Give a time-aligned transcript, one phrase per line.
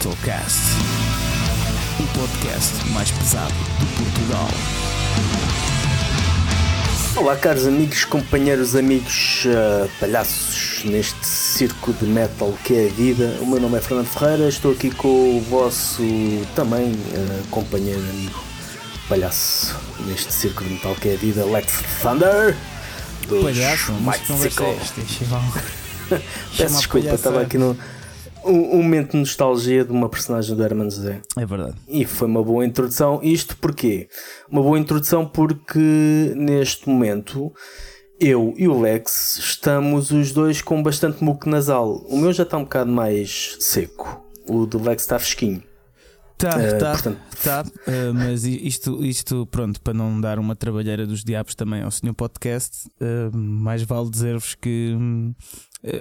[0.00, 0.60] Heavy Metal Cast,
[1.98, 4.48] o podcast mais pesado de Portugal.
[7.16, 13.36] Olá, caros amigos, companheiros, amigos, uh, palhaços neste circo de metal que é a vida.
[13.42, 16.02] O meu nome é Fernando Ferreira, estou aqui com o vosso
[16.54, 18.40] também uh, companheiro amigo
[19.08, 19.76] palhaço
[20.06, 22.56] neste circo de metal que é a vida, Lex Thunder.
[23.28, 24.78] Dos Palhaço, mas conversa é?
[26.56, 27.76] Peço desculpa, estava aqui no.
[28.44, 31.20] Um, um momento de nostalgia de uma personagem do Herman José.
[31.36, 31.74] É verdade.
[31.88, 33.20] E foi uma boa introdução.
[33.22, 34.08] Isto porquê?
[34.50, 37.52] Uma boa introdução porque neste momento
[38.18, 41.96] eu e o Lex estamos os dois com bastante muco nasal.
[42.08, 44.24] O meu já está um bocado mais seco.
[44.48, 45.62] O do Lex está fresquinho.
[46.36, 51.06] Tá, Eh, tá, portanto- tá, eh, mas isto, isto, pronto, para não dar uma trabalheira
[51.06, 55.34] dos diabos também ao senhor podcast, eh, mais vale dizer-vos que, hum,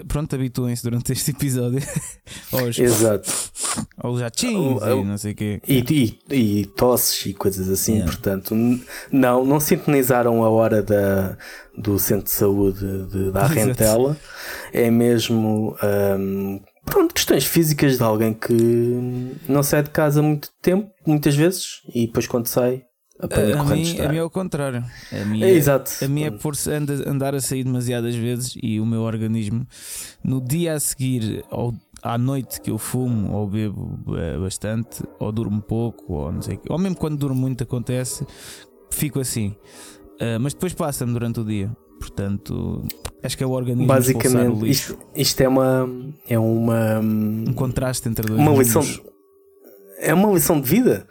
[0.08, 1.80] pronto, habituem-se durante este episódio
[2.52, 3.32] aos, Exato.
[3.98, 5.62] aos jatins O- o- e não sei o quê.
[5.68, 5.84] E,
[6.30, 7.94] e, e tosses e coisas assim.
[7.94, 8.12] Yeah.
[8.12, 8.56] Portanto,
[9.12, 11.38] não, não sintonizaram a hora da,
[11.78, 13.46] do centro de saúde de, da.
[13.48, 14.18] Rentela.
[14.74, 15.76] É mesmo.
[16.18, 18.54] hum, Pronto, questões físicas de alguém que
[19.48, 22.82] não sai de casa muito tempo, muitas vezes, e depois quando sai,
[23.20, 24.84] A, a, mim, a mim é o contrário.
[25.12, 25.92] A minha, É, exato.
[26.04, 26.54] A minha é por
[27.06, 29.68] andar a sair demasiadas vezes e o meu organismo,
[30.24, 35.32] no dia a seguir, ou à noite que eu fumo ou bebo eh, bastante, ou
[35.34, 38.26] durmo pouco, ou não sei o quê, ou mesmo quando durmo muito acontece,
[38.90, 39.54] fico assim.
[40.20, 41.72] Ah, mas depois passa-me durante o dia.
[42.00, 42.84] Portanto,
[43.22, 44.94] acho que é o organismo o Basicamente, lixo.
[44.94, 45.90] isto, isto é uma.
[46.30, 47.00] É uma.
[47.00, 48.82] Um contraste entre dois uma lição
[50.02, 51.06] é uma lição de vida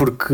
[0.00, 0.32] porque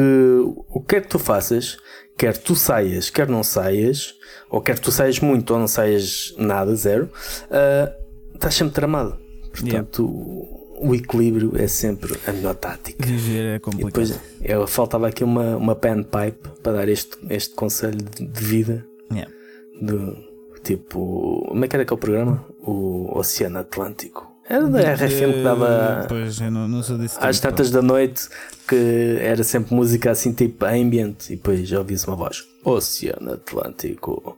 [0.68, 1.76] o que quer que tu faças
[2.16, 4.14] quer tu saias quer não saias
[4.48, 7.10] ou quer tu saias muito ou não saias nada zero
[7.50, 7.92] ah,
[8.32, 9.18] estás sempre tramado
[9.50, 13.90] portanto o, o equilíbrio é sempre a melhor tática Viver é e complicado.
[13.92, 18.86] depois eu faltava aqui uma, uma panpipe para dar este, este conselho de, de vida
[19.12, 19.32] Yeah.
[19.80, 20.16] do
[20.62, 22.44] tipo como é que era aquele programa?
[22.60, 27.16] o Oceano Atlântico era da RFM que dava Eh, Pois, eu não, não sou desse
[27.20, 27.50] às tempo.
[27.54, 28.28] tantas da noite
[28.68, 32.44] que era sempre música assim tipo ambient e depois já ouvia-se uma voz.
[32.64, 34.36] Oceano Atlântico.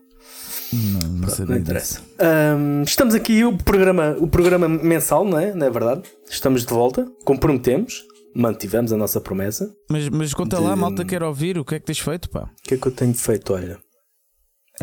[0.73, 2.01] Não, não sabia não interessa.
[2.19, 5.55] Ahm, estamos aqui o programa o programa mensal não é?
[5.55, 6.03] Não é verdade?
[6.29, 8.05] Estamos de volta comprometemos
[8.35, 11.81] mantivemos a nossa promessa Mas, mas conta De- lá, malta quer ouvir, o que é
[11.81, 12.51] que tens feito, pá?
[12.59, 13.55] o que é que eu tenho feito?
[13.55, 13.79] Olha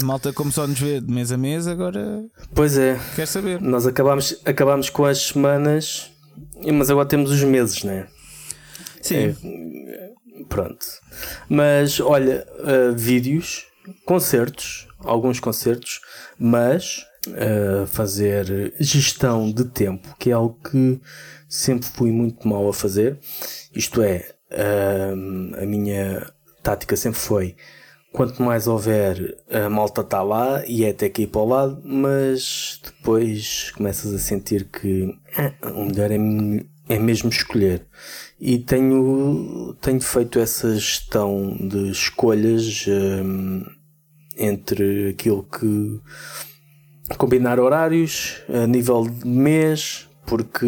[0.02, 3.62] A malta, como só nos vê de mês a mês, agora pois é quer saber.
[3.62, 6.12] nós acabámos acabámos com as semanas
[6.74, 8.08] mas agora temos os meses né
[9.02, 9.36] Sim.
[10.50, 10.86] Pronto.
[11.48, 13.68] Mas olha, uh, vídeos,
[14.04, 16.02] concertos, alguns concertos,
[16.40, 21.00] mas uh, fazer gestão de tempo, que é algo que
[21.48, 23.18] sempre fui muito mal a fazer.
[23.76, 26.26] Isto é, uh, a minha
[26.64, 27.56] tática sempre foi.
[28.16, 31.82] Quanto mais houver, a malta está lá e é até que ir para o lado,
[31.84, 37.86] mas depois começas a sentir que ah, o melhor é, é mesmo escolher.
[38.40, 43.66] E tenho, tenho feito essa gestão de escolhas hum,
[44.38, 46.00] entre aquilo que
[47.18, 50.66] combinar horários a nível de mês, porque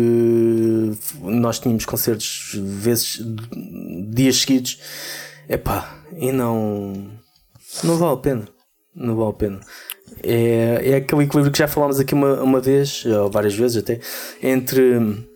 [1.21, 3.25] nós tínhamos concertos vezes
[4.09, 4.81] dias seguidos,
[5.47, 7.16] epá, e não
[7.83, 8.47] não vale a pena.
[8.95, 9.59] Não vale a pena.
[10.23, 13.99] É, é aquele equilíbrio que já falámos aqui uma, uma vez, ou várias vezes até,
[14.41, 15.27] entre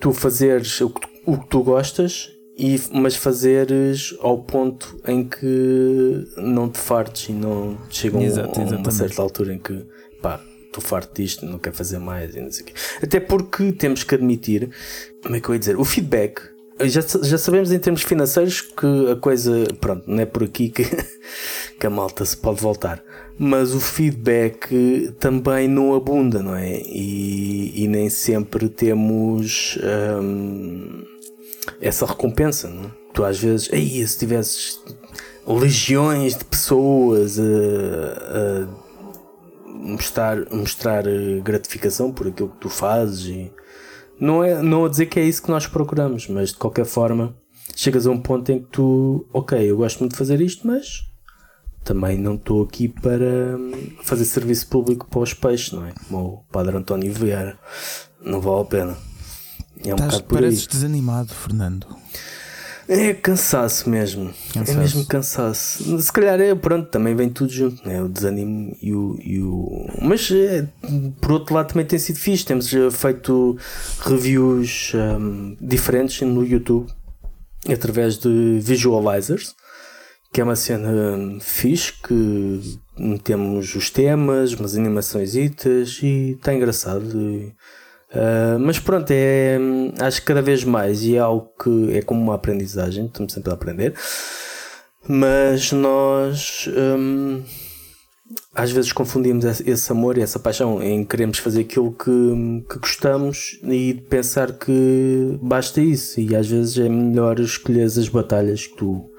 [0.00, 5.22] tu fazeres o que tu, o que tu gostas, e, mas fazeres ao ponto em
[5.28, 9.84] que não te fartes e não chegam Exato, a uma certa altura em que
[10.22, 12.72] pá, estou farto disto, não quero fazer mais e não sei o quê.
[13.02, 14.70] Até porque temos que admitir,
[15.22, 16.40] como é que eu ia dizer, o feedback.
[16.80, 20.84] Já, já sabemos em termos financeiros que a coisa, pronto, não é por aqui que,
[21.80, 23.02] que a malta se pode voltar.
[23.38, 26.80] Mas o feedback também não abunda, não é?
[26.80, 29.78] E, e nem sempre temos
[30.22, 31.02] hum,
[31.80, 32.90] essa recompensa, não é?
[33.12, 34.78] Tu às vezes, ei, se tivesses
[35.46, 38.86] legiões de pessoas a, a
[39.64, 41.04] mostrar, mostrar
[41.42, 43.52] gratificação por aquilo que tu fazes e
[44.20, 47.36] não é não a dizer que é isso que nós procuramos, mas de qualquer forma
[47.74, 51.06] chegas a um ponto em que tu, ok, eu gosto muito de fazer isto, mas
[51.84, 55.92] também não estou aqui para hum, fazer serviço público para os peixes, não é?
[56.08, 57.58] Como o Padre António Vieira.
[58.20, 58.96] Não vale a pena.
[59.84, 60.42] É um Estás, bocado por aí.
[60.42, 61.86] pareces desanimado, Fernando.
[62.88, 64.32] É cansaço mesmo.
[64.52, 64.70] Cansaço.
[64.70, 66.00] É mesmo cansaço.
[66.00, 68.00] Se calhar é, pronto, também vem tudo junto, né?
[68.00, 69.18] O desânimo e o.
[69.20, 69.86] E o...
[70.00, 70.68] Mas é,
[71.20, 72.44] por outro lado também tem sido fixe.
[72.44, 73.56] Temos feito
[74.04, 76.86] reviews um, diferentes no YouTube
[77.68, 79.54] através de visualizers,
[80.32, 82.78] que é uma cena hum, fixe que
[83.24, 85.52] temos os temas, umas animações e
[86.36, 87.20] está engraçado.
[87.20, 87.52] E,
[88.12, 89.58] Uh, mas pronto, é,
[90.00, 93.50] acho que cada vez mais e é algo que é como uma aprendizagem, estamos sempre
[93.50, 93.94] a aprender.
[95.08, 97.42] Mas nós um,
[98.54, 103.60] às vezes confundimos esse amor e essa paixão em queremos fazer aquilo que, que gostamos
[103.62, 106.20] e pensar que basta isso.
[106.20, 109.10] E às vezes é melhor escolher as batalhas que tu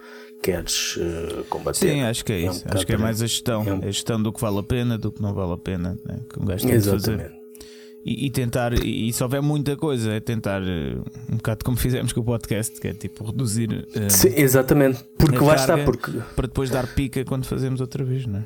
[0.42, 1.80] queres uh, combater.
[1.80, 2.66] Sim, acho que é, é isso.
[2.68, 3.63] Um acho que é mais a gestão.
[3.63, 3.78] É um...
[3.80, 5.98] a gestão do que vale a pena, do que não vale a pena.
[6.06, 6.19] Né?
[6.30, 7.24] Que um gajo tem Exatamente.
[7.24, 7.37] fazer
[8.07, 11.75] e, e, tentar, e, e se houver muita coisa, é tentar uh, um bocado como
[11.75, 13.69] fizemos com o podcast, que é tipo reduzir.
[13.69, 16.12] Uh, Sim, exatamente, porque lá está, porque.
[16.33, 18.44] Para depois dar pica quando fazemos outra vez, não é?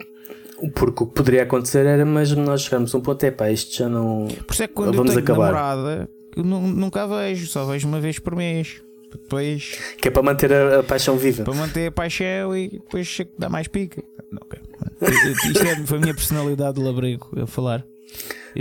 [0.74, 3.76] Porque o que poderia acontecer era, mas nós chegamos a um ponto, é pá, isto
[3.76, 4.28] já não.
[4.48, 5.54] Por isso é que quando Vamos eu tenho acabar.
[5.54, 8.82] namorada, eu nunca vejo, só vejo uma vez por mês.
[9.12, 9.78] Depois.
[9.98, 11.44] Que é para manter a, a paixão viva.
[11.44, 14.02] Para manter a paixão e depois dá mais pica.
[14.32, 14.60] Não, okay.
[15.52, 17.86] Isto é, foi a minha personalidade de labrego a falar.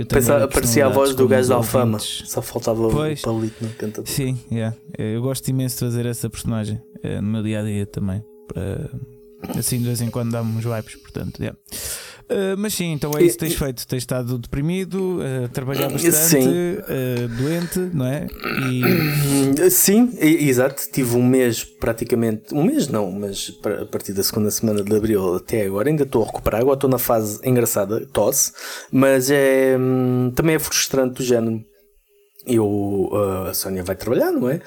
[0.09, 4.09] Pensa, parecia a voz do gajo da Alfama, só faltava pois, o palito no cantador.
[4.09, 4.77] Sim, yeah.
[4.97, 8.25] eu gosto imenso de fazer essa personagem eh, no meu dia a dia também.
[8.47, 8.89] Para,
[9.59, 11.59] assim de vez em quando dá-me uns vibes, portanto, yeah.
[12.31, 13.85] Uh, mas sim, então é isso que tens feito.
[13.89, 18.29] Tens estado deprimido, uh, trabalhar bastante, uh, doente, não é?
[18.71, 19.67] E...
[19.69, 20.81] Sim, exato.
[20.93, 25.37] Tive um mês praticamente, um mês não, mas a partir da segunda semana de abril
[25.37, 26.61] até agora ainda estou a recuperar.
[26.61, 28.53] Agora estou na fase engraçada, tosse,
[28.93, 31.61] mas é, hum, também é frustrante do género.
[32.47, 33.11] Eu,
[33.49, 34.61] a Sónia vai trabalhar, não é?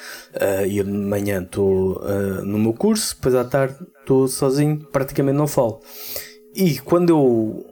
[0.68, 2.00] E eu de manhã estou
[2.44, 5.80] no meu curso, depois à tarde estou sozinho, praticamente não falo.
[6.56, 7.66] E quando eu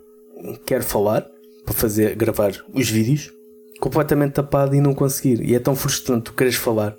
[0.65, 1.25] quero falar
[1.63, 3.31] para fazer gravar os vídeos,
[3.79, 5.43] completamente tapado e não conseguir.
[5.43, 6.95] E é tão frustrante tu queres falar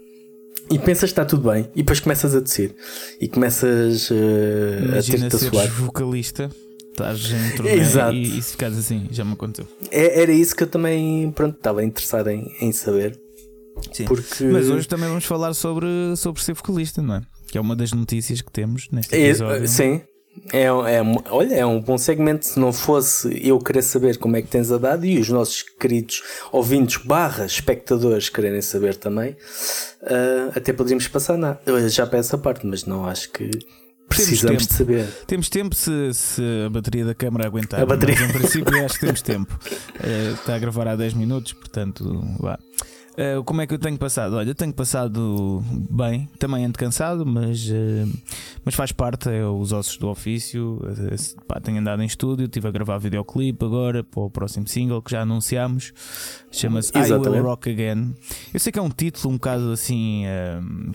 [0.71, 2.75] e pensas que está tudo bem e depois começas a descer
[3.21, 5.69] e começas uh, a ter-te a suar.
[5.71, 6.51] vocalista.
[6.91, 8.15] Estás dentro Exato.
[8.15, 9.67] E, e se ficares assim, já me aconteceu.
[9.91, 13.19] É, era isso que eu também pronto, estava interessado em, em saber.
[13.93, 14.05] Sim.
[14.05, 14.45] Porque...
[14.45, 15.87] Mas hoje também vamos falar sobre,
[16.17, 17.23] sobre ser vocalista, não é?
[17.53, 19.65] Que é uma das notícias que temos neste episódio.
[19.65, 20.01] É, sim,
[20.51, 22.47] é, é, olha, é um bom segmento.
[22.47, 25.63] Se não fosse eu querer saber como é que tens a dado e os nossos
[25.63, 31.59] queridos ouvintes barra espectadores quererem saber também, uh, até poderíamos passar na,
[31.89, 33.51] já para essa parte, mas não acho que
[34.09, 35.07] precisamos de saber.
[35.27, 37.83] Temos tempo se, se, a bateria da câmara aguentar.
[37.83, 38.17] A bateria.
[38.19, 39.59] Mas, em princípio acho que temos tempo.
[40.01, 42.59] Uh, está a gravar há 10 minutos, portanto, vá.
[43.13, 44.37] Uh, como é que eu tenho passado?
[44.37, 48.11] Olha, eu tenho passado bem, também ando cansado, mas, uh,
[48.65, 50.81] mas faz parte, é os ossos do ofício.
[50.83, 55.03] Uh, pá, tenho andado em estúdio, estive a gravar videoclipe agora para o próximo single
[55.03, 55.93] que já anunciámos.
[56.51, 58.15] Chama-se I Will Rock Again.
[58.53, 60.25] Eu sei que é um título um bocado assim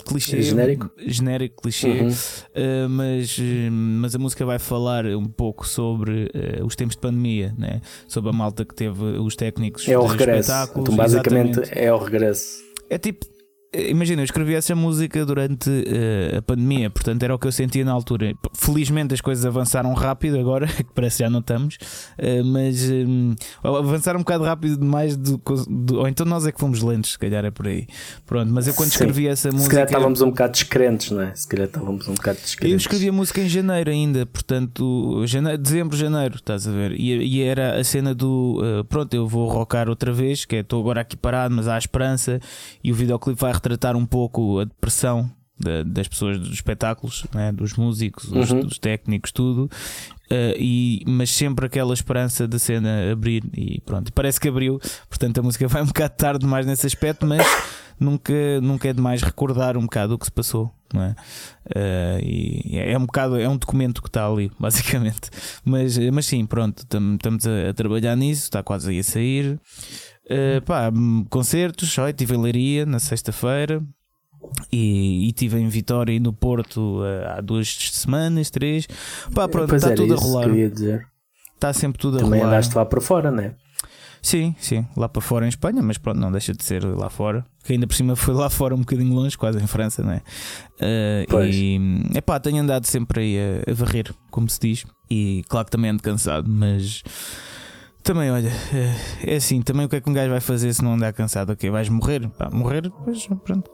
[0.04, 2.88] clichê, genérico, genérico clichê, uhum.
[2.90, 3.38] mas,
[3.72, 6.30] mas a música vai falar um pouco sobre
[6.64, 7.80] os tempos de pandemia, né?
[8.06, 10.52] sobre a malta que teve os técnicos é o regresso.
[10.76, 11.78] Então, basicamente, exatamente.
[11.78, 12.64] é o regresso.
[12.90, 13.26] É tipo,
[13.70, 17.84] Imagina, eu escrevi essa música durante uh, a pandemia, portanto era o que eu sentia
[17.84, 18.34] na altura.
[18.54, 23.76] Felizmente as coisas avançaram rápido agora, que parece que já não estamos, uh, mas uh,
[23.76, 25.38] avançaram um bocado rápido demais, do,
[25.68, 27.86] do, ou então nós é que fomos lentos, se calhar é por aí.
[28.24, 28.94] Pronto, mas eu quando Sim.
[28.94, 29.64] escrevi essa música.
[29.64, 31.34] Se calhar estávamos um bocado descrentes, não é?
[31.34, 32.72] Se calhar estávamos um bocado descrentes.
[32.72, 36.92] Eu escrevi a música em janeiro ainda, portanto, janeiro, dezembro, janeiro, estás a ver?
[36.92, 40.80] E, e era a cena do pronto, eu vou rocar outra vez, que é estou
[40.80, 42.40] agora aqui parado, mas há esperança,
[42.82, 45.30] e o videoclipe vai retratar um pouco a depressão
[45.86, 47.50] das pessoas dos espetáculos, né?
[47.50, 48.60] dos músicos, uhum.
[48.60, 49.68] dos técnicos, tudo.
[50.30, 55.38] Uh, e, mas sempre aquela esperança da cena abrir e pronto, parece que abriu, portanto
[55.38, 57.42] a música vai um bocado tarde demais nesse aspecto, mas
[57.98, 61.16] nunca, nunca é demais recordar um bocado o que se passou, não é?
[61.66, 65.30] Uh, e é um bocado, é um documento que está ali, basicamente.
[65.64, 69.58] Mas, mas sim, pronto, estamos a, a trabalhar nisso, está quase aí a sair.
[70.30, 70.92] Uh, pá,
[71.30, 73.82] concertos, olha, tive em Leiria na sexta-feira
[74.70, 78.86] e, e tive em Vitória e no Porto uh, há duas semanas, três.
[79.34, 80.48] Pá, pronto, está tudo a rolar.
[81.54, 82.46] Está sempre tudo Também a rolar.
[82.46, 83.54] Também andaste lá para fora, não é?
[84.20, 87.46] Sim, sim, lá para fora em Espanha, mas pronto, não deixa de ser lá fora.
[87.64, 90.22] Que ainda por cima foi lá fora um bocadinho longe, quase em França, não é?
[90.80, 91.80] Uh, e
[92.14, 94.84] epá, tenho andado sempre aí a, a varrer, como se diz.
[95.10, 97.02] E claro que também ando cansado, mas
[98.08, 100.82] também, olha, é, é assim, também o que é que um gajo vai fazer se
[100.82, 101.52] não andar cansado?
[101.52, 102.26] Ok, vais morrer?
[102.30, 103.70] Pá, morrer, pois pronto.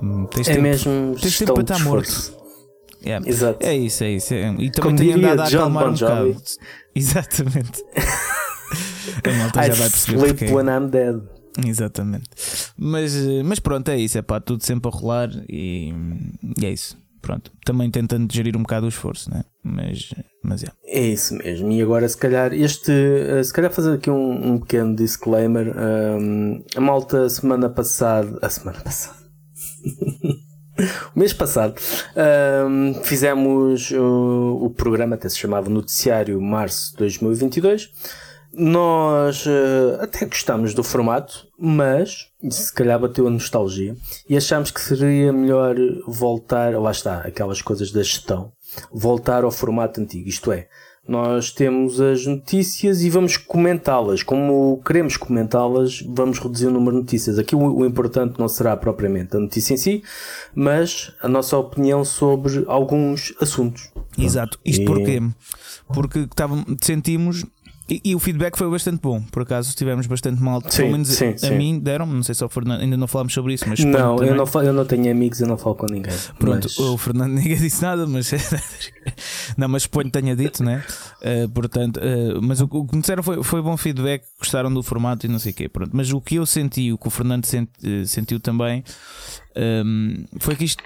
[0.00, 2.38] Hum, Tens É tempo, mesmo tens tempo para estar esforço.
[3.04, 3.28] Yeah.
[3.28, 3.66] Exato.
[3.66, 4.32] É isso, é isso.
[4.32, 6.36] é- E também Como tem andado a acalmar Bon um bocado.
[6.94, 7.84] Exatamente.
[9.26, 10.54] a malta já vai perceber sleep porque.
[10.54, 11.20] when I'm dead.
[11.66, 12.30] Exatamente.
[12.78, 14.18] Mas, eh, mas pronto, é isso.
[14.18, 15.92] É pá, tudo sempre a rolar e,
[16.58, 16.96] e é isso.
[17.22, 17.52] Pronto.
[17.64, 19.44] Também tentando gerir um bocado o esforço, né?
[19.62, 20.12] Mas,
[20.42, 20.66] mas é.
[20.84, 21.70] É isso mesmo.
[21.70, 22.90] E agora, se calhar, este.
[22.90, 25.72] eh, Se calhar, fazer aqui um, um pequeno disclaimer.
[25.76, 28.38] Um, a malta, semana passada.
[28.42, 29.16] A semana passada.
[31.14, 31.74] o mês passado.
[32.66, 37.88] um, fizemos o, o programa, até se chamava Noticiário Março de 2022.
[38.54, 43.96] Nós eh, até gostámos do formato, mas se calhar bateu a nostalgia
[44.28, 45.74] e achámos que seria melhor
[46.06, 48.52] voltar, lá está, aquelas coisas da gestão,
[48.92, 50.28] voltar ao formato antigo.
[50.28, 50.68] Isto é,
[51.06, 54.22] nós temos as notícias e vamos comentá-las.
[54.22, 57.38] Como queremos comentá-las, vamos reduzir o número de notícias.
[57.38, 60.02] Aqui o, importante não será propriamente a notícia em si,
[60.54, 63.90] mas a nossa opinião sobre alguns assuntos.
[64.16, 64.58] Exato.
[64.64, 65.22] Isto E- porquê?
[65.92, 66.28] Porque
[66.80, 67.44] sentimos.
[67.92, 70.62] E, e o feedback foi bastante bom, por acaso tivemos bastante mal.
[70.66, 71.56] Sim, Pelo menos sim, a sim.
[71.58, 74.34] mim deram, não sei se ao Fernando, ainda não falámos sobre isso, mas Não, eu
[74.34, 76.14] não, fa- eu não tenho amigos, eu não falo com ninguém.
[76.38, 78.30] Pronto, mas- o Fernando ninguém disse nada, mas
[79.58, 80.82] não, mas suponho que tenha dito, né?
[81.20, 84.82] Eh, portanto, eh, mas o, o que me disseram foi, foi bom feedback, gostaram do
[84.82, 85.68] formato e não sei o quê.
[85.68, 88.82] Pronto, mas o que eu senti, o que o Fernando senti- eh, sentiu também,
[89.54, 90.82] ehm, foi que isto,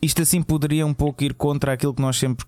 [0.00, 2.46] isto assim poderia um pouco ir contra aquilo que nós sempre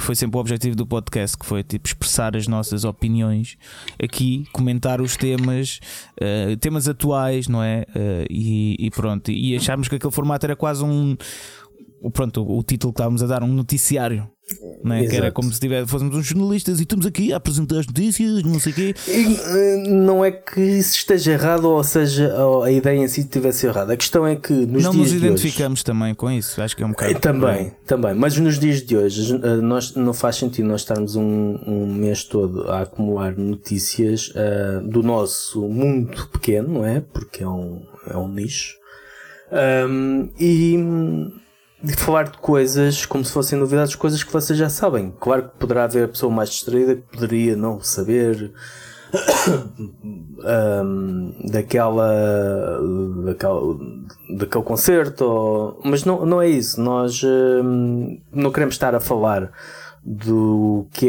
[0.00, 3.58] que foi sempre o objetivo do podcast, que foi tipo expressar as nossas opiniões
[4.02, 5.78] aqui, comentar os temas,
[6.18, 7.84] eh, temas atuais, não é?
[7.94, 11.14] Eh, e, e pronto, e achámos que aquele formato era quase um
[12.12, 14.28] pronto, o título que estávamos a dar, um noticiário,
[14.90, 15.06] é?
[15.06, 18.58] que era como se fôssemos uns jornalistas e estamos aqui a apresentar as notícias, não
[18.58, 18.94] sei o quê.
[19.06, 23.66] E, eh, Não é que isso esteja errado ou seja a ideia em si estivesse
[23.66, 23.92] errada.
[23.92, 26.82] A questão é que nos não dias nos de identificamos também com isso, acho que
[26.82, 27.12] é um hoje, bocado.
[27.12, 31.16] Eh, também, também, mas nos dias de hoje eh, nós, não faz sentido nós estarmos
[31.16, 37.00] um, um mês todo a acumular notícias eh, do nosso mundo pequeno, não é?
[37.00, 38.80] Porque é um, é um nicho.
[39.52, 40.76] Ahm, e
[41.82, 45.12] de falar de coisas como se fossem novidades, coisas que vocês já sabem.
[45.20, 48.52] Claro que poderá haver a pessoa mais distraída que poderia não saber
[50.44, 52.78] ahm, daquela,
[53.24, 53.60] daquela
[54.36, 56.80] daquele concerto, ou- mas não, não é isso.
[56.80, 59.50] Nós ahm, não queremos estar a falar
[60.04, 61.08] do que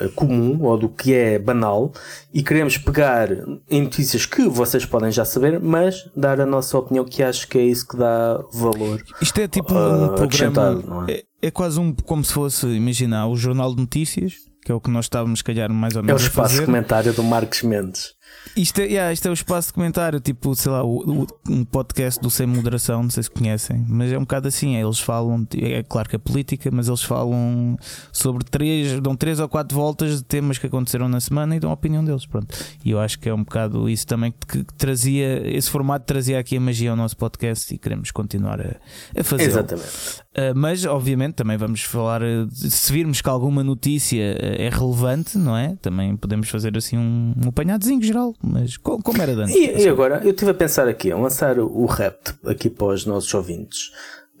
[0.00, 1.92] é comum ou do que é banal
[2.32, 3.28] e queremos pegar
[3.68, 7.58] em notícias que vocês podem já saber, mas dar a nossa opinião que acho que
[7.58, 9.02] é isso que dá valor.
[9.20, 11.04] Isto é tipo um Ah, programa.
[11.08, 11.12] é?
[11.12, 14.34] É, é quase um como se fosse, imagina, o Jornal de Notícias,
[14.64, 16.22] que é o que nós estávamos, se calhar, mais ou É o menos.
[16.22, 18.14] a espaço comentário do Marcos Mendes.
[18.56, 21.64] Isto é, yeah, isto é o espaço de comentário, tipo, sei lá, o- o- um
[21.64, 24.74] podcast do Sem Moderação, não sei se conhecem, mas é um bocado assim.
[24.76, 27.76] é, Eles falam, é claro que é política, mas eles falam
[28.12, 31.70] sobre três, dão três ou quatro voltas de temas que aconteceram na semana e dão
[31.70, 32.26] a opinião deles.
[32.26, 32.52] Pronto.
[32.84, 36.56] E eu acho que é um bocado isso também que, trazia, esse formato trazia aqui
[36.56, 38.76] a magia ao nosso podcast e queremos continuar a,
[39.18, 39.44] a fazer.
[39.44, 39.88] Exatamente.
[40.36, 42.20] Uh, mas, obviamente, também vamos falar.
[42.20, 45.76] de- Se virmos que alguma notícia uh, é relevante, não é?
[45.82, 48.34] Também podemos fazer assim um, um apanhadozinho geral.
[48.42, 49.54] Mas co- como, era antes.
[49.56, 53.04] E, e agora, eu estive a pensar aqui, a lançar o rap aqui para os
[53.04, 53.90] nossos ouvintes.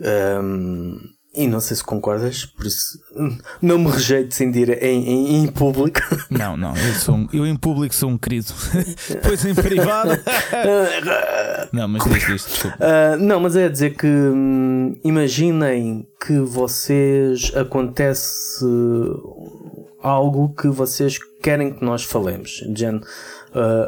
[0.00, 0.96] Ahm,
[1.32, 5.44] e não sei se concordas, por isso hum, não me rejeito em, dire- em, em,
[5.44, 6.00] em público.
[6.28, 8.52] Não, não, eu, sou um- eu em público sou um querido.
[9.22, 10.10] pois em privado.
[11.72, 12.76] não, mas diz isto, desculpa.
[12.80, 18.64] Ah, não, mas é dizer que hum, imaginem que vocês acontece
[20.02, 22.62] algo que vocês querem que nós falemos.
[22.72, 23.04] De género,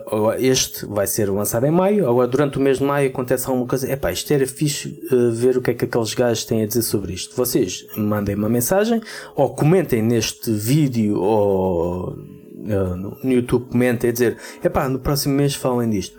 [0.06, 3.66] agora este vai ser lançado em maio, agora durante o mês de maio acontece alguma
[3.66, 3.90] coisa.
[3.90, 6.82] Epá, isto era fixe ah, ver o que é que aqueles gajos têm a dizer
[6.82, 7.36] sobre isto.
[7.36, 9.00] Vocês mandem uma mensagem
[9.36, 12.16] ou comentem neste vídeo ou
[12.68, 16.18] ah, no YouTube comentem a dizer epá, no próximo mês falem disto.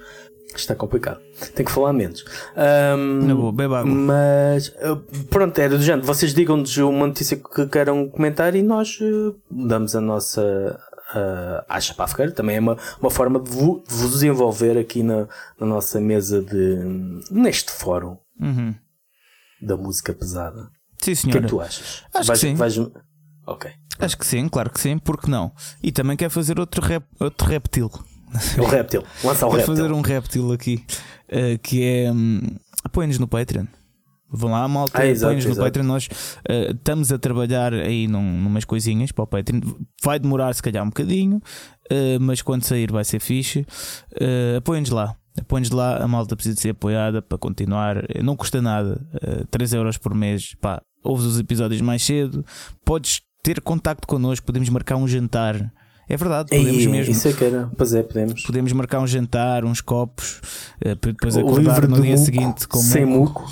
[0.55, 1.19] Está complicado.
[1.55, 2.23] Tem que falar menos.
[2.55, 3.91] Ahm, Na boa, beba água.
[3.91, 4.97] mas uh,
[5.27, 6.05] pronto, era do género.
[6.05, 10.79] Vocês digam-nos uma notícia que queiram comentar e nós uh, damos a nossa
[11.15, 12.31] uh, acha para a fogueira.
[12.31, 15.27] Também é uma, uma forma de, vo- de vos envolver aqui na,
[15.59, 16.77] na nossa mesa de
[17.31, 18.73] neste fórum Uhum.
[19.61, 20.69] da música pesada.
[20.99, 21.41] Sim, O que é senhora.
[21.41, 22.03] que tu achas?
[22.13, 22.55] Acho que vais, sim.
[22.55, 22.77] vais-
[23.45, 23.69] Ok.
[23.99, 25.51] Acho que sim, claro que sim, porque não?
[25.83, 27.91] E também quer fazer outro, rep, outro reptil.
[28.57, 29.03] O réptil.
[29.23, 29.75] Lança o Quer réptil.
[29.75, 30.83] fazer um reptil aqui
[31.29, 32.11] uh, que é.
[32.11, 32.41] Um,
[32.83, 33.65] Apoiem-nos no Patreon.
[34.35, 35.63] Vão lá, malta, Ah, exato, apoiem-nos no.
[35.63, 35.85] Patreon.
[35.85, 39.61] Nós uh, estamos a trabalhar aí num, numas coisinhas para o Patreon.
[40.03, 43.59] Vai demorar, se calhar, um bocadinho, uh, mas quando sair vai ser fixe.
[44.13, 45.15] Uh, apoiem-nos lá.
[45.47, 48.03] pões lá, a malta precisa de ser apoiada para continuar.
[48.23, 50.55] Não custa nada, uh, 3 euros por mês.
[50.59, 52.43] Pá, ouves os episódios mais cedo,
[52.83, 55.71] podes ter contacto connosco, podemos marcar um jantar.
[56.07, 57.11] É verdade, podemos Ei, mesmo.
[57.11, 57.71] Isso é que era.
[57.77, 58.43] Pois é, podemos.
[58.43, 60.41] Podemos marcar um jantar, uns copos,
[60.79, 63.49] para depois acordar no dia muco, seguinte com sem muco.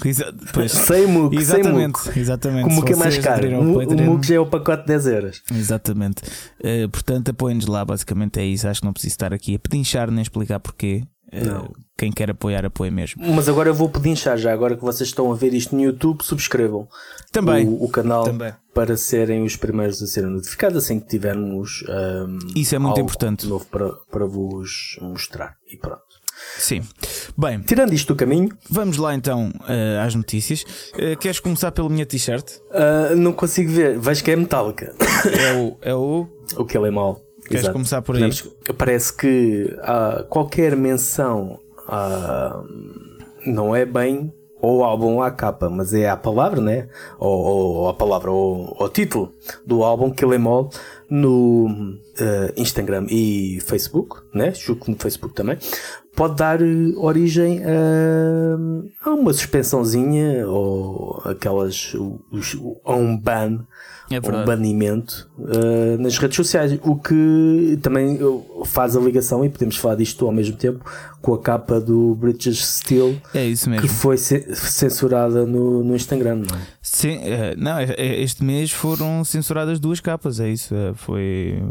[0.53, 2.19] pois, Sem muco, exatamente, sem muco.
[2.19, 2.63] exatamente.
[2.69, 3.47] Como que é mais caro?
[3.61, 5.41] O, o muco já é o pacote de 10 euros.
[5.51, 6.23] Exatamente.
[6.59, 8.67] Uh, portanto, apoiem-nos lá, basicamente é isso.
[8.67, 11.03] Acho que não preciso estar aqui a pedinchar nem explicar porquê.
[11.33, 11.73] Uh, Não.
[11.97, 13.23] quem quer apoiar, apoia mesmo.
[13.33, 16.23] Mas agora eu vou pedinchar já, agora que vocês estão a ver isto no YouTube,
[16.23, 16.87] subscrevam
[17.31, 17.65] Também.
[17.65, 18.53] o, o canal Também.
[18.73, 23.03] para serem os primeiros a serem notificados assim que tivermos ahm, Isso é muito algo
[23.03, 23.47] importante.
[23.47, 25.55] novo para, para vos mostrar.
[25.71, 26.01] E pronto.
[26.57, 26.81] Sim.
[27.37, 30.63] Bem, Tirando isto do caminho, vamos lá então uh, às notícias.
[30.95, 32.53] Uh, queres começar pela minha t-shirt?
[32.71, 33.99] ah, não consigo ver.
[33.99, 34.93] Vejo que é metálica.
[35.39, 35.77] É o.
[35.81, 36.27] É o...
[36.57, 37.21] o que ele é mau.
[37.51, 37.73] Queres Exato.
[37.73, 38.21] começar por aí?
[38.21, 42.63] Podemos- Parece que ah, qualquer menção ah,
[43.45, 46.87] não é bem ou álbum ou à capa, mas é a palavra, né?
[47.19, 49.31] Ou, ou- a palavra, ou o título
[49.65, 50.69] do álbum Kill Em All
[51.09, 51.67] no
[52.19, 54.53] ah, Instagram e Facebook, né?
[54.53, 55.57] Julgo que no Facebook também.
[56.15, 56.65] Pode dar eh,
[56.97, 61.93] origem a, a uma suspensãozinha ou aquelas
[62.31, 63.65] os- a um ban
[64.15, 69.49] É um banimento uh, nas redes sociais, o que também uh, faz a ligação, e
[69.49, 70.83] podemos falar disto ao mesmo tempo,
[71.21, 73.47] com a capa do British Steel É
[73.81, 76.35] que foi ce- censurada no, no Instagram.
[76.49, 76.61] Não é?
[76.81, 77.21] Sim, uh,
[77.57, 80.73] não, este mês foram censuradas duas capas, é isso.
[80.95, 81.61] Foi,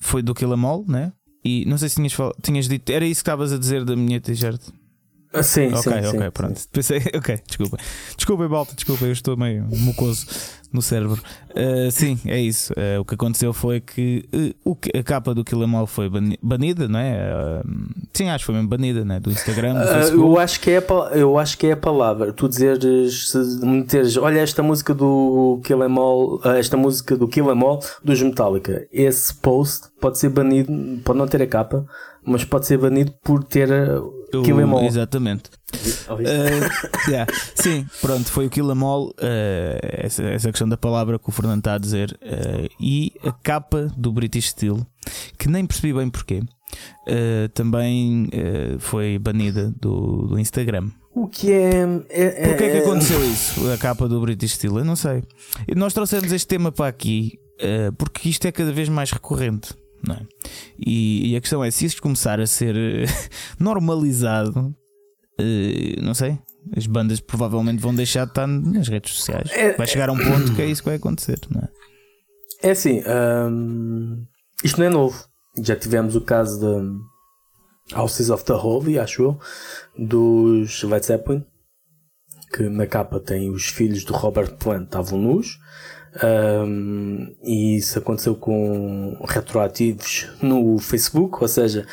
[0.00, 1.12] foi do Kill Em All, né?
[1.44, 4.20] E não sei se tinhas, tinhas dito, era isso que estavas a dizer da minha
[4.20, 4.60] t-shirt.
[5.32, 6.58] Ah, sim, Ok, sim, ok, sim, pronto.
[6.58, 6.68] sim.
[6.72, 7.76] Pensei, ok, desculpa.
[8.16, 10.26] Desculpa, Balta, desculpa, eu estou meio mucoso
[10.72, 11.20] no cérebro.
[11.50, 12.72] Uh, sim, é isso.
[12.72, 14.28] Uh, o que aconteceu foi que,
[14.64, 17.62] uh, a capa do Kill Em All foi bani- banida, não é?
[18.12, 19.20] Sim, acho que foi mesmo banida, né?
[19.20, 19.80] Do Instagram, do
[20.22, 22.32] eu, acho que é a, eu acho que é a palavra.
[22.32, 27.26] Tu dizeres, se meteres, olha esta música do Kill Em All, ah, esta música do
[27.28, 28.86] Kill Em All dos Metallica.
[28.92, 30.72] Esse post pode ser banido,
[31.04, 31.86] pode não ter a capa,
[32.26, 34.84] mas pode ser banido por ter O- Kill Em All.
[34.84, 35.50] Exatamente.
[36.08, 37.32] Uh, yeah.
[37.54, 39.12] Sim, pronto, foi o Kill Em All, uh,
[39.82, 43.88] essa, essa questão da palavra que o Fernando está a dizer, uh, e a capa
[43.96, 44.84] do British Steel,
[45.38, 50.88] que nem percebi bem porquê, uh, também uh, foi banida do, do Instagram.
[51.14, 51.82] O que é.
[52.10, 53.70] é, é Porquê é que aconteceu isso?
[53.72, 54.78] A capa do British Steel?
[54.78, 55.22] Eu não sei.
[55.66, 59.74] E Nós trouxemos este tema para aqui uh, porque isto é cada vez mais recorrente.
[60.08, 60.26] É?
[60.78, 63.04] e, e a questão é: se isto começar a ser eh,
[63.58, 64.74] normalizado,
[65.38, 66.38] eh, não sei.
[66.76, 69.48] As bandas provavelmente vão deixar de estar nas redes sociais.
[69.52, 71.68] É- Vai chegar a um ponto que é isso que vai acontecer, não é?
[72.62, 73.02] É assim,
[73.50, 74.24] hum,
[74.64, 75.16] isto não é novo.
[75.62, 79.40] Já tivemos o caso de Houses of the Holy, acho eu,
[79.96, 81.44] dos Led Zeppelin,
[82.52, 85.58] que na capa tem os filhos do Robert Plant estavam nus.
[86.24, 91.86] Hum, e isso aconteceu com retroativos no Facebook, ou seja,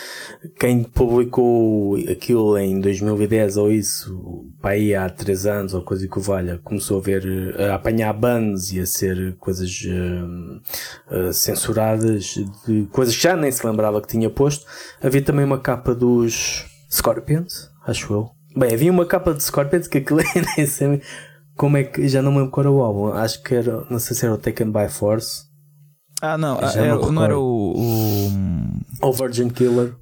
[0.58, 6.20] quem publicou aquilo em 2010 ou isso, para aí há 3 anos ou coisa que
[6.20, 9.70] valha, começou a ver, a apanhar bans e a ser coisas
[11.12, 14.66] uh, censuradas de coisas que já nem se lembrava que tinha posto.
[15.02, 18.30] Havia também uma capa dos Scorpions, acho eu.
[18.56, 20.22] Bem, havia uma capa de Scorpions que aquilo
[20.58, 21.02] nem sei
[21.56, 24.00] como é que, já não me lembro qual era o álbum, acho que era, não
[24.00, 25.44] sei se era o Taken by Force
[26.22, 27.40] Ah, não, Já ah, não era- não, era recordo.
[27.40, 29.94] o, ou Virgin Killer,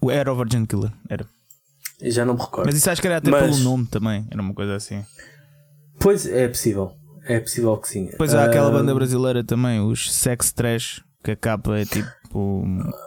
[0.00, 0.10] o, o.
[0.10, 0.92] Era o Virgin Killer.
[1.08, 1.26] Era.
[2.02, 2.66] já não me recordo.
[2.66, 4.26] Mas isso acho que era até Mas- pelo nome também.
[4.30, 5.04] Era uma coisa assim.
[5.98, 6.92] Pois é possível,
[7.24, 8.06] é possível que sim.
[8.06, 12.08] Depois há aquela Ah, banda brasileira também, os Sex Trash, que a capa é tipo.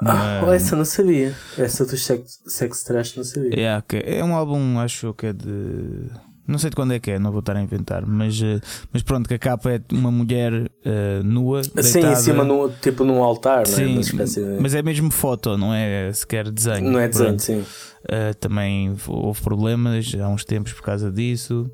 [0.05, 1.33] Ah, Uma, essa não sabia.
[1.57, 3.49] Essa do Sex, sex Trash não sabia.
[3.55, 6.09] Yeah, que é um álbum, acho que é de.
[6.45, 8.59] Não sei de quando é que é, não vou estar a inventar, mas, eh,
[8.91, 11.61] mas pronto, que a capa é uma mulher eh, nua.
[11.61, 12.13] Assim, deitada.
[12.13, 13.75] em cima, num, tipo num altar, não é?
[13.77, 14.61] Sim, Uma espécie de...
[14.61, 16.91] mas é mesmo foto, não é sequer desenho.
[16.91, 17.43] Não é desenho, Pronto.
[17.43, 17.59] sim.
[17.59, 21.71] Uh, também houve problemas há uns tempos por causa disso.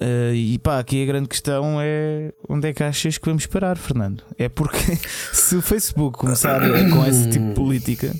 [0.00, 3.76] Uh, e pá, aqui a grande questão é onde é que achas que vamos parar,
[3.76, 4.24] Fernando?
[4.38, 4.78] É porque
[5.32, 8.14] se o Facebook começar com esse tipo de política,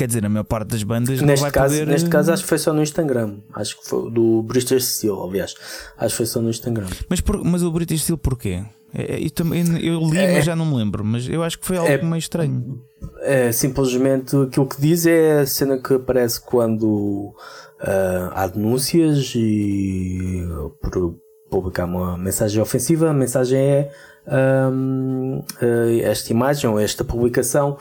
[0.00, 1.86] quer dizer, a maior parte das bandas não Neste vai caso, poder.
[1.86, 3.36] neste caso, acho que foi só no Instagram.
[3.52, 5.54] Acho que foi do Bristol Steel, aliás.
[5.98, 6.86] Acho que foi só no Instagram.
[7.08, 8.62] mas, por- mas o British Steel porquê?
[8.94, 11.04] É, é, eu, também, eu li, mas já não me lembro.
[11.04, 12.80] Mas eu acho que foi algo É- meio estranho.
[13.20, 17.32] É simplesmente aquilo que diz é a cena que aparece quando
[17.80, 20.42] ah, há denúncias e
[20.82, 21.14] por
[21.50, 23.10] publicar uma mensagem ofensiva.
[23.10, 23.90] A mensagem é
[24.26, 27.76] ahm, ah, esta imagem ou esta publicação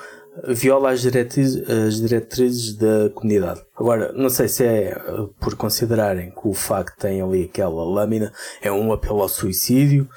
[0.48, 3.62] viola as diretrizes, as diretrizes da comunidade.
[3.76, 4.96] Agora, não sei se é
[5.40, 10.08] por considerarem que o facto tem ali aquela lâmina é um apelo ao suicídio,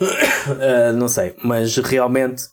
[0.00, 2.44] uh, não sei, mas realmente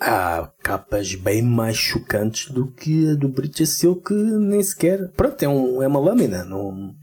[0.00, 5.10] há capas bem mais chocantes do que a do British Silk, nem sequer.
[5.12, 6.44] Pronto, é, um, é uma lâmina.
[6.44, 6.94] Não...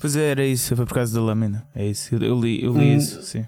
[0.00, 1.66] Pois é, era isso, foi por causa da lâmina.
[1.74, 3.46] É isso, eu li, eu li hum, isso, sim.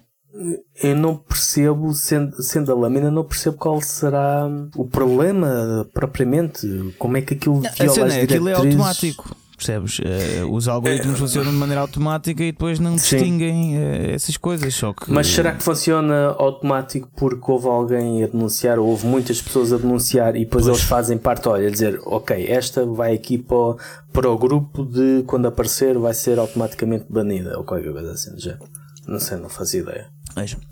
[0.83, 6.95] Eu não percebo, sendo, sendo a lâmina, não percebo qual será o problema propriamente.
[6.99, 9.99] Como é que aquilo viola a cena, as é, Aquilo é automático percebes?
[10.01, 14.75] Uh, os algoritmos funcionam de maneira automática e depois não distinguem uh, essas coisas.
[14.75, 15.11] Só que...
[15.11, 19.77] Mas será que funciona automático porque houve alguém a denunciar ou houve muitas pessoas a
[19.77, 20.77] denunciar e depois pois.
[20.77, 23.79] eles fazem parte, olha, dizer, ok, esta vai aqui para o,
[24.13, 28.59] para o grupo de quando aparecer vai ser automaticamente banida ou qualquer coisa assim já.
[29.07, 30.09] Não sei, não faço ideia.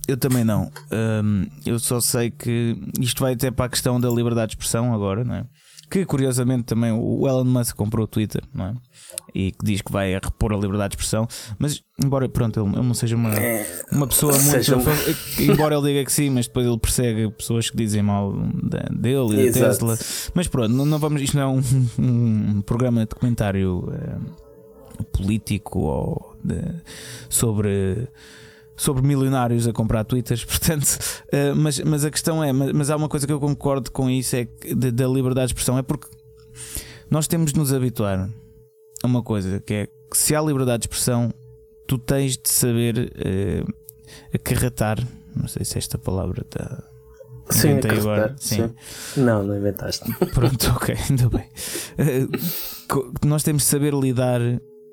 [0.06, 0.70] Eu também não.
[0.90, 4.94] Um, eu só sei que isto vai até para a questão da liberdade de expressão
[4.94, 5.44] agora, não é?
[5.90, 8.74] que curiosamente também o Elon Musk comprou o Twitter, não é?
[9.34, 11.26] E que diz que vai repor a liberdade de expressão,
[11.58, 14.70] mas embora pronto, ele, ele não seja uma, é, uma pessoa muito.
[15.42, 18.32] Embora ele diga que sim, mas depois ele persegue pessoas que dizem mal
[18.92, 19.98] dele e da Tesla.
[20.32, 21.62] Mas pronto, não, não, vamos, isto não é um,
[21.98, 26.62] um programa de documentário é, político ou de,
[27.28, 28.08] sobre
[28.80, 32.96] sobre milionários a comprar twitters, portanto, uh, mas, mas a questão é, mas, mas, há
[32.96, 36.08] uma coisa que eu concordo com isso, é da liberdade de expressão, é porque
[37.10, 38.30] nós temos de nos habituar
[39.02, 41.30] a uma coisa que é que se há liberdade de expressão,
[41.86, 43.72] tu tens de saber uh,
[44.34, 44.98] acarretar,
[45.36, 46.82] não sei se esta palavra está.
[47.50, 48.34] Sim, agora.
[48.38, 48.68] Sim.
[48.68, 49.20] sim.
[49.20, 50.10] Não, não inventaste.
[50.32, 51.48] Pronto, ok, ainda bem.
[51.98, 54.40] Uh, nós temos de saber lidar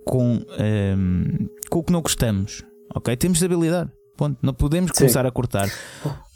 [0.03, 2.63] com, um, com o que não gostamos.
[2.97, 3.15] Ok?
[3.15, 3.91] Temos de habilidade.
[4.17, 4.37] Ponto.
[4.41, 5.27] Não podemos começar Sim.
[5.27, 5.69] a cortar.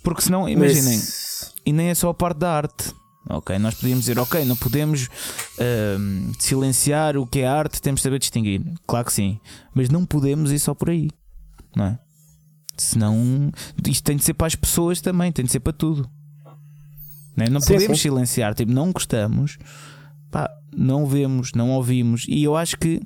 [0.03, 1.53] Porque senão, imaginem, Mas...
[1.65, 2.93] e nem é só a parte da arte.
[3.29, 8.03] Ok, nós podíamos dizer, ok, não podemos uh, silenciar o que é arte, temos de
[8.03, 8.63] saber distinguir.
[8.87, 9.39] Claro que sim,
[9.75, 11.07] mas não podemos ir só por aí,
[11.75, 11.99] não é?
[12.75, 13.51] Senão,
[13.87, 16.09] isto tem de ser para as pessoas também, tem de ser para tudo.
[17.37, 17.49] Não, é?
[17.49, 18.09] não sim, podemos sim.
[18.09, 19.59] silenciar, tipo, não gostamos,
[20.31, 23.01] pá, não vemos, não ouvimos, e eu acho que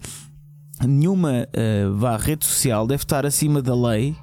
[0.81, 4.15] nenhuma uh, vá, rede social deve estar acima da lei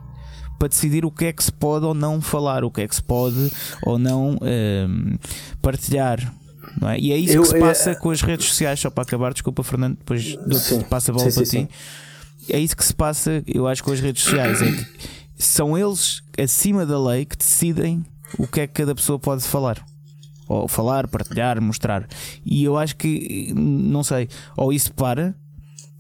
[0.59, 2.95] para decidir o que é que se pode ou não falar, o que é que
[2.95, 3.51] se pode
[3.85, 5.19] ou não uh,
[5.61, 6.33] partilhar.
[6.81, 6.99] Não é?
[6.99, 7.95] E é isso eu, que se passa é...
[7.95, 8.81] com as redes sociais.
[8.81, 10.37] Só para acabar, desculpa, Fernando, depois
[10.89, 11.73] passa a bola sim, para sim, ti.
[12.49, 14.63] É isso que se passa, eu acho, com as redes sociais.
[14.63, 14.71] É
[15.43, 18.05] que são eles acima da lei que decidem
[18.39, 19.85] o que é que cada pessoa pode falar.
[20.49, 22.07] Ou falar, partilhar, mostrar.
[22.45, 25.35] E eu acho que, não sei, ou isso para,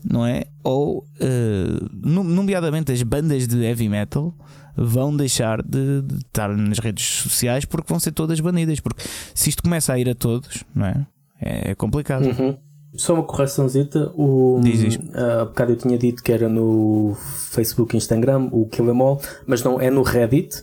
[0.05, 0.45] não é?
[0.63, 4.35] Ou, uh, nomeadamente, as bandas de heavy metal
[4.77, 8.81] vão deixar de, de, estar nas redes sociais porque vão ser todas banidas.
[8.81, 11.07] Porque se isto começa a ir a todos, não é?
[11.41, 12.25] É complicado.
[12.25, 12.57] Uhum.
[12.95, 14.13] Só uma correçãozita.
[14.15, 17.17] O, Diz uh, há bocado eu tinha dito que era no
[17.51, 20.63] Facebook e Instagram, o Kill Em All, mas não, é no Reddit.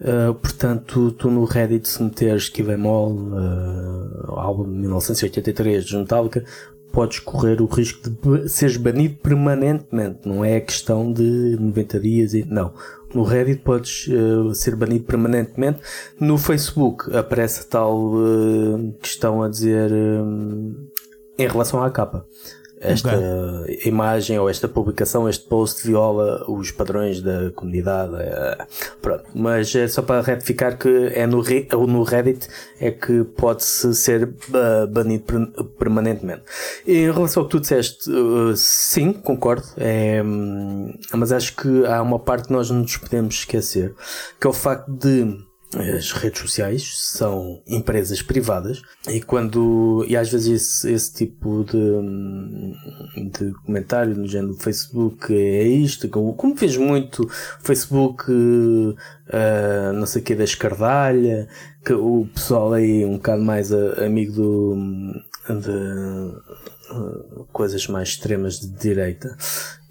[0.00, 5.96] Uh, portanto, tu no Reddit, se meteres Kill Em All, uh, álbum de 1983 de
[5.96, 6.44] Metallica,
[6.94, 10.20] podes correr o risco de seres banido permanentemente.
[10.24, 12.34] Não é questão de 90 dias.
[12.34, 12.72] E, não.
[13.12, 15.80] No Reddit podes uh, ser banido permanentemente.
[16.18, 20.88] No Facebook aparece tal uh, questão a dizer uh,
[21.36, 22.24] em relação à capa
[22.84, 23.80] esta okay.
[23.86, 28.14] imagem ou esta publicação, este post viola os padrões da comunidade.
[28.16, 28.66] É,
[29.00, 29.24] pronto.
[29.34, 31.42] Mas é só para retificar que é no,
[31.86, 32.48] no Reddit
[32.80, 35.24] é que pode-se ser uh, banido
[35.78, 36.42] permanentemente.
[36.86, 39.66] E em relação ao que tu disseste, uh, sim, concordo.
[39.76, 40.22] É,
[41.12, 43.94] mas acho que há uma parte que nós não nos podemos esquecer,
[44.40, 45.36] que é o facto de
[45.80, 53.30] as redes sociais são empresas privadas e quando e às vezes esse, esse tipo de,
[53.30, 57.28] de comentário no género do Facebook é isto como, como fez muito
[57.60, 61.48] Facebook uh, não sei o que da escardalha
[61.84, 64.76] que o pessoal aí um bocado mais a, amigo do
[65.48, 65.70] de
[66.90, 69.36] uh, coisas mais extremas de direita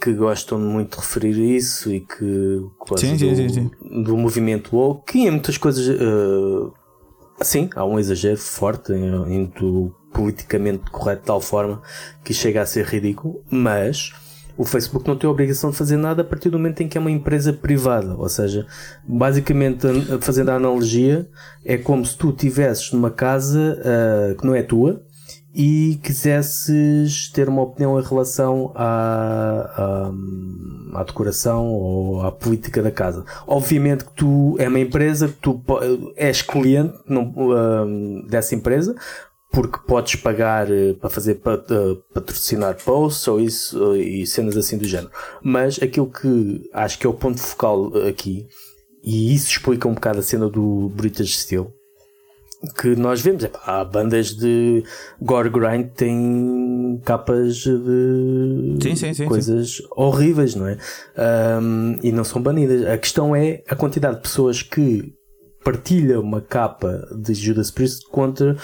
[0.03, 2.61] que gostam muito de referir isso e que
[2.97, 3.71] sim, do, sim, sim,
[4.03, 6.73] do movimento woke e em muitas coisas uh,
[7.41, 11.81] sim, há um exagero forte em, em do politicamente correto de tal forma
[12.21, 14.11] que chega a ser ridículo, mas
[14.57, 16.97] o Facebook não tem a obrigação de fazer nada a partir do momento em que
[16.97, 18.13] é uma empresa privada.
[18.15, 18.67] Ou seja,
[19.07, 19.87] basicamente,
[20.19, 21.27] fazendo a analogia,
[21.65, 25.01] é como se tu estivesses numa casa uh, que não é tua
[25.53, 30.11] e quisesses ter uma opinião em relação à,
[30.95, 33.23] à, à, decoração ou à política da casa.
[33.45, 35.61] Obviamente que tu é uma empresa, que tu
[36.15, 38.95] és cliente não, uh, dessa empresa,
[39.51, 44.85] porque podes pagar uh, para fazer uh, patrocinar posts ou isso e cenas assim do
[44.85, 45.11] género.
[45.43, 48.47] Mas aquilo que acho que é o ponto focal aqui,
[49.03, 51.71] e isso explica um bocado a cena do British Steel
[52.79, 53.45] que nós vemos.
[53.65, 54.83] há bandas de
[55.21, 60.77] gore grind que têm capas de sim, sim, sim, coisas horríveis, não é?
[61.61, 62.85] Um, e não são banidas.
[62.87, 65.13] A questão é a quantidade de pessoas que
[65.63, 68.57] partilham uma capa de Judas Priest contra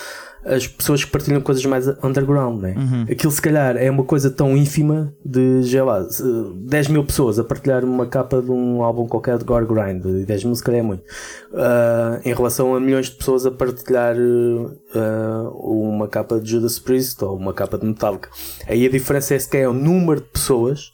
[0.45, 2.75] as pessoas que partilham coisas mais underground, né?
[2.77, 3.05] Uhum.
[3.09, 6.05] Aquilo se calhar é uma coisa tão ínfima de, sei lá,
[6.55, 10.25] 10 mil pessoas a partilhar uma capa de um álbum qualquer de Gore Grind, e
[10.25, 11.01] 10 mil se calhar é muito,
[11.51, 17.23] uh, em relação a milhões de pessoas a partilhar uh, uma capa de Judas Priest
[17.23, 18.29] ou uma capa de Metallica.
[18.67, 20.93] Aí a diferença é se é o número de pessoas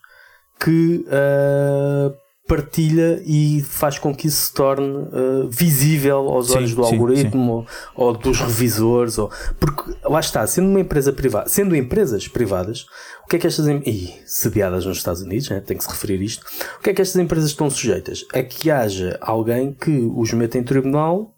[0.60, 6.76] que uh, partilha e faz com que isso se torne uh, visível aos sim, olhos
[6.76, 7.76] do sim, algoritmo sim.
[7.96, 12.86] Ou, ou, dos revisores ou porque lá está, sendo uma empresa privada, sendo empresas privadas,
[13.24, 16.22] o que é que estas e sediadas nos Estados Unidos, né, tem que se referir
[16.22, 16.46] isto,
[16.80, 18.24] o que é que estas empresas estão sujeitas?
[18.32, 21.34] A que haja alguém que os meta em tribunal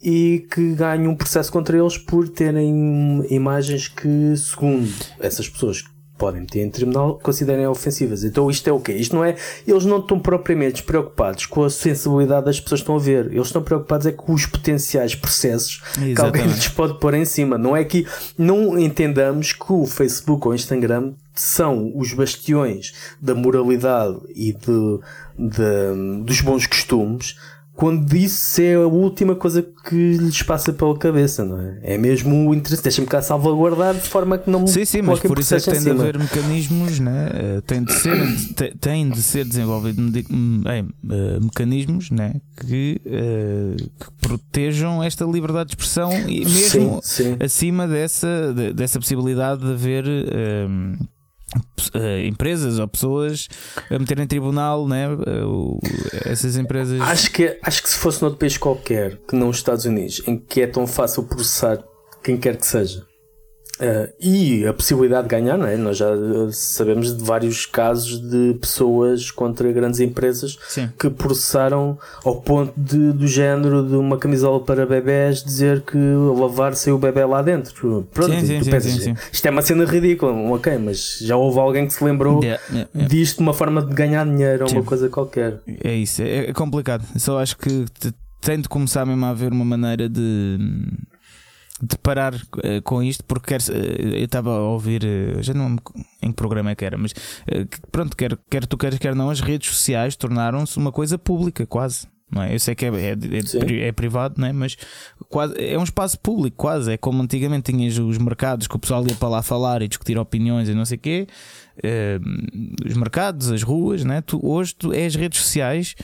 [0.00, 5.82] e que ganhe um processo contra eles por terem imagens que, segundo essas pessoas
[6.16, 8.24] podem meter em tribunal considerem ofensivas.
[8.24, 8.92] Então isto é o quê?
[8.92, 9.36] Isto não é.
[9.66, 13.26] Eles não estão propriamente preocupados com a sensibilidade das pessoas que estão a ver.
[13.32, 16.14] Eles estão preocupados é com os potenciais processos Exatamente.
[16.14, 17.58] que alguém lhes pode pôr em cima.
[17.58, 23.34] Não é que não entendamos que o Facebook ou o Instagram são os bastiões da
[23.34, 25.00] moralidade e de,
[25.38, 27.36] de dos bons costumes
[27.76, 31.78] quando isso é a última coisa que lhes passa pela cabeça, não é?
[31.82, 35.38] É mesmo o interesse, deixa-me cá salvaguardar de forma que não Sim, sim, mas por
[35.38, 37.30] isso é que tem de haver mecanismos, né?
[37.34, 40.00] Eh, tem, de ser, tem de ser desenvolvido
[40.66, 40.84] é,
[41.38, 42.40] mecanismos né?
[42.56, 47.36] que, uh, que, protejam esta liberdade de expressão e mesmo sim, sim.
[47.38, 50.06] acima dessa, dessa possibilidade de haver.
[50.06, 51.15] Uh,
[52.24, 53.48] empresas ou pessoas
[53.90, 55.08] a meter em tribunal né?
[55.08, 55.78] Uh,
[56.24, 57.00] essas empresas.
[57.00, 60.38] Acho que, acho que se fosse noutro país qualquer que não os Estados Unidos, em
[60.38, 61.82] que é tão fácil processar
[62.22, 63.06] quem quer que seja,
[63.78, 65.76] Uh, e a possibilidade de ganhar, não é?
[65.76, 66.08] Nós já
[66.50, 70.88] sabemos de vários casos de pessoas contra grandes empresas Sim.
[70.98, 76.74] que processaram ao ponto de, do género de uma camisola para bebés dizer que lavar
[76.74, 78.08] saiu o bebê lá dentro.
[78.14, 81.86] Pronto, sim, sim, tu pensas, isto é uma cena ridícula, ok, mas já houve alguém
[81.86, 83.14] que se lembrou yeah, yeah, yeah.
[83.14, 85.60] disto de uma forma de ganhar dinheiro ou uma coisa qualquer.
[85.84, 87.04] É isso, é, é complicado.
[87.18, 87.84] Só acho que
[88.40, 90.58] tem de começar mesmo a haver uma maneira de
[91.82, 95.76] de parar uh, com isto, porque quer, uh, eu estava a ouvir, uh, já não
[96.22, 97.12] em que programa é que era, mas
[97.92, 102.08] pronto, quer, quer tu queres, quer não, as redes sociais tornaram-se uma coisa pública, quase.
[102.28, 102.52] Não é?
[102.52, 104.52] Eu sei que é, é, é, é privado, não é?
[104.52, 104.76] mas
[105.28, 106.92] quase, é um espaço público, quase.
[106.92, 110.18] É como antigamente tinhas os mercados que o pessoal ia para lá falar e discutir
[110.18, 111.28] opiniões e não sei o quê.
[112.84, 114.20] os mercados, as ruas, não é?
[114.20, 115.94] tu, hoje tu, é as redes sociais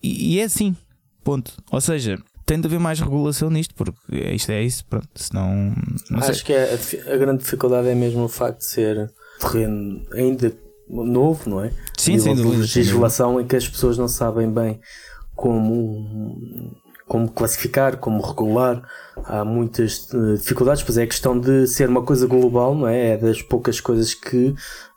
[0.00, 0.76] e, e é assim.
[1.24, 1.52] Ponto.
[1.72, 3.92] Ou seja, tem de haver mais regulação nisto, porque
[4.32, 5.72] isto é isso, pronto, senão.
[6.14, 6.44] Acho sei.
[6.44, 6.78] que é
[7.08, 10.52] a, a, grande dificuldade é mesmo o facto de ser terreno ainda
[10.88, 11.70] novo, não é?
[11.96, 14.80] Sim, sim, de legislação em que as pessoas não sabem bem
[15.34, 16.70] como,
[17.06, 18.82] como classificar, como regular.
[19.24, 23.10] Há muitas eh, dificuldades, pois é a questão de ser uma coisa global, não é?
[23.10, 24.54] É das poucas coisas que.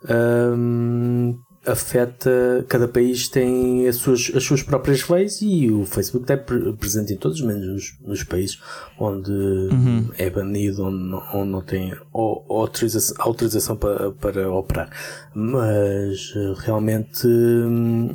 [0.08, 6.36] Hum, afeta, cada país tem as suas, as suas próprias leis e o Facebook é
[6.36, 8.60] presente em todos, menos nos, nos países
[8.98, 10.08] onde uhum.
[10.16, 14.90] é banido, onde não, onde não tem autorização, autorização para, para operar.
[15.34, 17.28] Mas realmente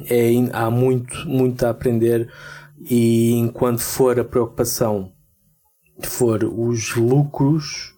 [0.09, 2.29] é, há muito, muito a aprender
[2.89, 5.11] e enquanto for a preocupação
[6.01, 7.93] for os lucros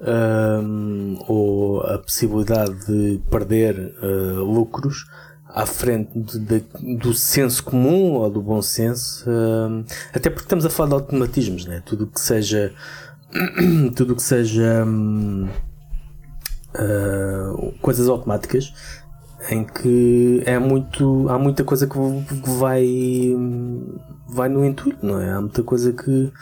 [0.00, 5.06] um, ou a possibilidade de perder uh, lucros
[5.48, 9.24] à frente de, de, do senso comum ou do bom senso,
[10.12, 11.82] até porque estamos a falar de automatismos, né?
[11.86, 12.74] tudo que seja
[13.96, 15.48] tudo que seja um,
[16.74, 18.72] uh, coisas automáticas
[19.50, 21.96] em que é muito há muita coisa que
[22.58, 23.34] vai
[24.28, 25.30] vai no entulho, não é?
[25.32, 26.32] Há muita coisa que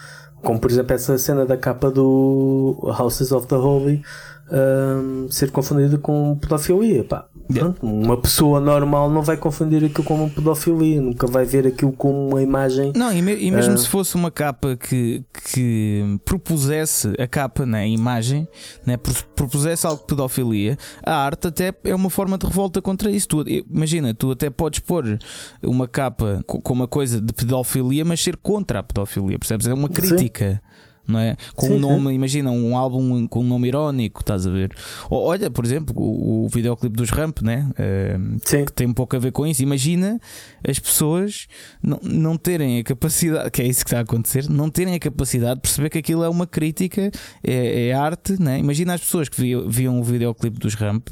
[0.45, 4.03] como por exemplo essa cena da capa do Houses of the Holy
[4.51, 7.05] um, ser confundida com pedofilia.
[7.05, 11.67] Pá, Pronto, uma pessoa normal não vai confundir aquilo com uma pedofilia, nunca vai ver
[11.67, 12.93] aquilo como uma imagem.
[12.97, 13.79] Não, e, me, e mesmo uh...
[13.79, 18.49] se fosse uma capa que, que propusesse a capa, né, a imagem,
[18.87, 18.97] né,
[19.37, 23.29] propusesse algo de pedofilia, a arte até é uma forma de revolta contra isso.
[23.29, 25.19] Tu, imagina, tu até podes pôr
[25.63, 29.67] uma capa com uma coisa de pedofilia, mas ser contra a pedofilia, percebes?
[29.67, 30.63] É uma crítica.
[30.65, 30.74] Sim
[31.07, 31.37] não é?
[31.55, 32.14] Com sim, um nome, sim.
[32.14, 34.75] imagina, um álbum com um nome irónico, estás a ver?
[35.11, 37.69] Ou, olha, por exemplo, o, o videoclipe dos Ramp, né?
[37.79, 39.62] Uh, que tem um pouco a ver com isso.
[39.62, 40.21] Imagina
[40.67, 41.47] as pessoas
[41.83, 44.99] não, não terem a capacidade, que é isso que está a acontecer, não terem a
[44.99, 47.11] capacidade de perceber que aquilo é uma crítica,
[47.43, 48.59] é, é arte, né?
[48.59, 51.09] Imagina as pessoas que viam, viam o videoclipe dos Ramp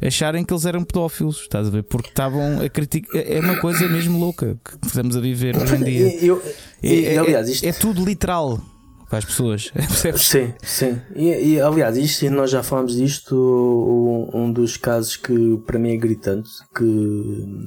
[0.00, 1.82] acharem que eles eram pedófilos, estás a ver?
[1.82, 3.10] Porque estavam a criticar.
[3.14, 6.24] É uma coisa mesmo louca que estamos a viver hoje em dia.
[6.24, 6.42] Eu,
[6.82, 7.64] eu, é, aliás, isto...
[7.64, 8.60] é, é tudo literal
[9.08, 9.72] para as pessoas.
[10.16, 11.00] sim, sim.
[11.14, 15.96] E, e, aliás, isto, nós já falamos disto, um, dos casos que para mim é
[15.96, 17.64] gritante, que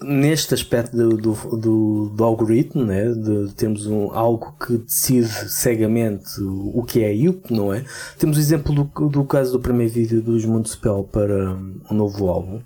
[0.00, 6.40] neste aspecto do, do, do, do algoritmo, né, de termos um, algo que decide cegamente
[6.40, 7.84] o, que é e o que não é,
[8.18, 12.60] temos o exemplo do, do caso do primeiro vídeo dos Municipal para um novo álbum,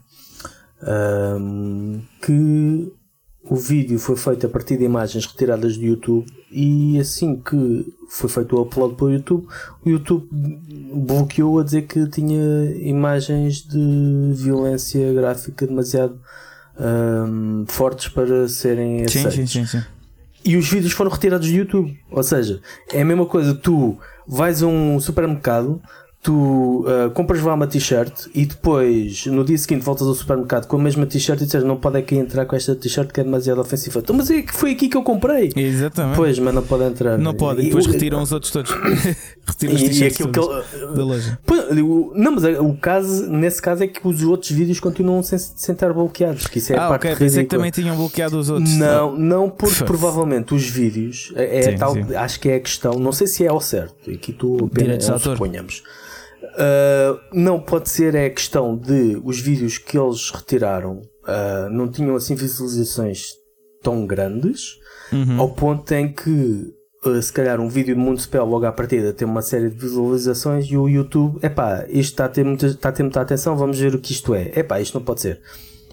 [0.82, 2.92] um, que
[3.48, 8.28] o vídeo foi feito a partir de imagens retiradas do YouTube e assim que foi
[8.28, 9.46] feito o upload para o YouTube,
[9.84, 10.28] o YouTube
[10.94, 16.18] bloqueou a dizer que tinha imagens de violência gráfica demasiado
[16.78, 19.34] um, fortes para serem aceitos.
[19.34, 19.82] Sim, sim, sim,
[20.46, 21.98] e os vídeos foram retirados do YouTube.
[22.08, 22.60] Ou seja,
[22.92, 25.82] é a mesma coisa, tu vais a um supermercado,
[26.26, 30.74] tu uh, compras lá uma t-shirt e depois no dia seguinte voltas ao supermercado com
[30.74, 33.60] a mesma t-shirt e dizes não pode aqui entrar com esta t-shirt que é demasiado
[33.60, 34.00] ofensiva.
[34.00, 35.52] Então, mas é que foi aqui que eu comprei.
[35.54, 36.16] Exatamente.
[36.16, 37.16] Pois, mas não pode entrar.
[37.16, 38.72] Não pode, e depois e, retiram os outros todos.
[39.46, 40.18] retiram os t-shirts
[40.96, 41.38] da loja.
[42.16, 45.74] Não, mas é, o caso, nesse caso é que os outros vídeos continuam sem, sem
[45.74, 46.48] estar bloqueados.
[46.48, 48.74] Que isso é ah, ok, pensei que também tinham bloqueado os outros.
[48.74, 52.16] Não, não, porque provavelmente os vídeos é, é sim, tal, sim.
[52.16, 55.84] acho que é a questão, não sei se é ao certo, aqui tu apenas suponhamos.
[56.54, 61.88] Uh, não pode ser é a questão de os vídeos que eles retiraram uh, não
[61.88, 63.32] tinham assim visualizações
[63.82, 64.78] tão grandes
[65.12, 65.40] uhum.
[65.40, 66.72] ao ponto em que
[67.04, 69.76] uh, se calhar um vídeo de Mundo Spell logo à partida tem uma série de
[69.76, 73.56] visualizações e o YouTube, epá, isto está a ter muita, está a ter muita atenção,
[73.56, 74.52] vamos ver o que isto é.
[74.56, 75.40] Epá, isto não pode ser.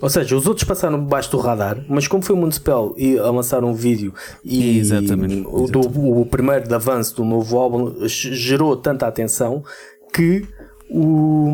[0.04, 3.32] Ou seja, os outros passaram debaixo do radar, mas como foi o Municipal e a
[3.32, 4.14] lançar um vídeo
[4.44, 9.64] e exatamente, o, do, o primeiro de avanço do novo álbum gerou tanta atenção
[10.14, 10.46] que
[10.90, 11.50] o,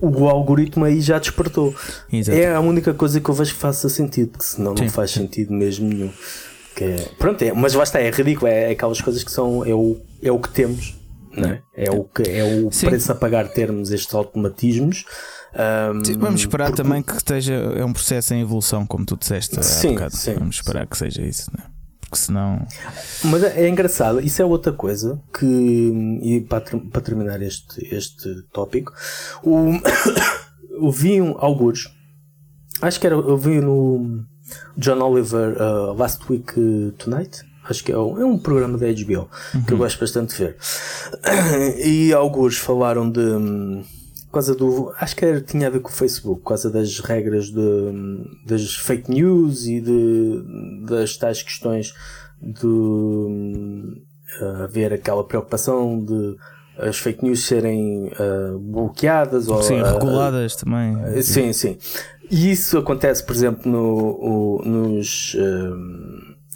[0.00, 1.74] o algoritmo aí já despertou.
[2.10, 2.38] Exato.
[2.38, 5.10] É a única coisa que eu vejo que faça sentido, porque senão sim, não faz
[5.10, 5.20] sim.
[5.20, 6.10] sentido mesmo nenhum.
[6.74, 9.64] Que é, pronto, é, mas lá está, é ridículo, é, é, aquelas coisas que são,
[9.64, 10.96] é o, é o que temos,
[11.36, 11.62] não é?
[11.74, 15.04] É o, que, é o preço a pagar termos estes automatismos.
[15.52, 16.82] Um, sim, vamos esperar porque...
[16.82, 20.16] também que esteja, é um processo em evolução, como tu disseste sim, há bocado.
[20.16, 21.71] Sim, vamos esperar que seja isso, não é?
[22.12, 22.66] Porque senão.
[23.24, 26.20] Mas é, é engraçado, isso é outra coisa que.
[26.22, 28.92] E para, para terminar este, este tópico,
[29.42, 29.72] o,
[30.70, 31.90] eu vi um, alguns,
[32.82, 34.24] acho que era, eu vi no
[34.76, 36.52] John Oliver uh, Last Week
[36.98, 37.50] Tonight.
[37.64, 39.62] Acho que é um, é um programa da HBO uhum.
[39.62, 39.78] que eu uhum.
[39.78, 40.56] gosto bastante de ver.
[41.82, 43.20] E alguns falaram de
[44.32, 44.90] por causa do.
[44.98, 47.92] Acho que era, tinha a ver com o Facebook, por causa das regras de,
[48.46, 51.92] das fake news e de, das tais questões
[52.40, 56.36] de uh, haver aquela preocupação de
[56.78, 60.96] as fake news serem uh, bloqueadas ou sim, reguladas também.
[60.96, 61.76] Uh, sim, sim.
[62.30, 65.36] E isso acontece, por exemplo, no, o, nos,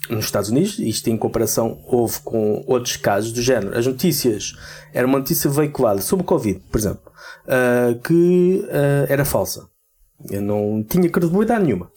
[0.08, 0.78] nos Estados Unidos.
[0.78, 3.76] Isto em comparação houve com outros casos do género.
[3.76, 4.54] As notícias,
[4.94, 7.06] era uma notícia veiculada sobre o Covid, por exemplo
[7.46, 9.68] uh, que uh, era falsa.
[10.30, 11.90] Eu não tinha credibilidade nenhuma.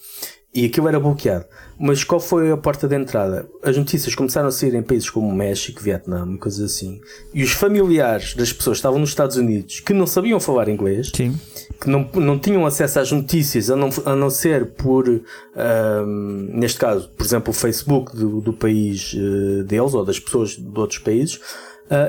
[0.54, 1.46] E aquilo era bloqueado.
[1.80, 3.48] Mas qual foi a porta de entrada?
[3.64, 7.00] As notícias começaram a sair em países como México, Vietnã, coisas assim.
[7.34, 11.12] E os familiares das pessoas que estavam nos Estados Unidos que não sabiam falar inglês,
[11.16, 11.40] Sim.
[11.80, 16.80] que não, não tinham acesso às notícias a não, a não ser por, um, neste
[16.80, 21.00] caso, por exemplo, o Facebook do, do país uh, deles ou das pessoas de outros
[21.00, 21.40] países,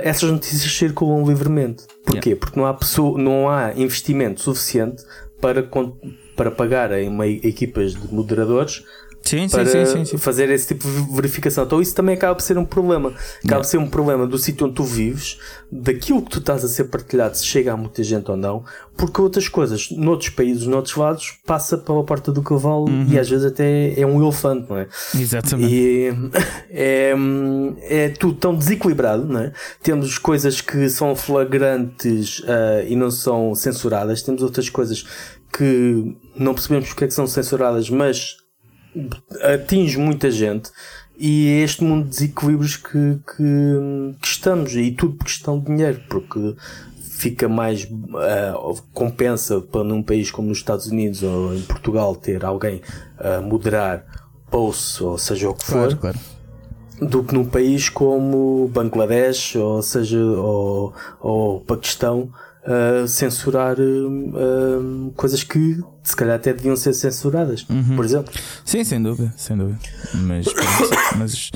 [0.03, 1.85] essas notícias circulam livremente.
[2.05, 2.31] Porquê?
[2.31, 2.41] Yeah.
[2.41, 5.03] Porque não há, pessoa, não há investimento suficiente
[5.41, 5.67] para,
[6.37, 8.85] para pagarem uma, equipas de moderadores
[9.23, 11.65] Sim, para sim, sim, sim, fazer esse tipo de verificação.
[11.65, 13.13] Então isso também acaba por ser um problema.
[13.45, 15.39] Acaba por ser um problema do sítio onde tu vives,
[15.71, 18.65] daquilo que tu estás a ser partilhado, se chega a muita gente ou não,
[18.97, 23.07] porque outras coisas, noutros países, noutros lados, passa pela porta do cavalo Uhum.
[23.09, 24.89] e às vezes até é um elefante, não é?
[25.15, 25.73] Exatamente.
[25.73, 26.09] E
[26.71, 27.15] é,
[27.83, 29.53] é tudo tão desequilibrado, não é?
[29.83, 35.05] Temos coisas que são flagrantes ah, e não são censuradas, temos outras coisas
[35.53, 38.37] que não percebemos porque é que são censuradas, mas
[39.55, 40.71] atinge muita gente.
[41.19, 45.67] E é este mundo de desequilíbrios que, que, que estamos, e tudo por questão de
[45.67, 46.57] dinheiro, porque
[47.21, 48.55] fica mais ah,
[48.95, 52.81] compensa para num país como nos Estados Unidos ou em Portugal ter alguém
[53.19, 54.07] a moderar
[54.51, 56.19] posts ou seja o que for Claro, claro.
[57.03, 62.31] do que num país como Bangladesh ou seja ou, ou Paquistão
[62.65, 68.33] a censurar hum, hum, coisas que se calhar até deviam ser censuradas por exemplo
[68.65, 69.79] Sim, sem dúvida, sem dúvida.
[70.15, 70.47] Mas,
[71.17, 71.51] mas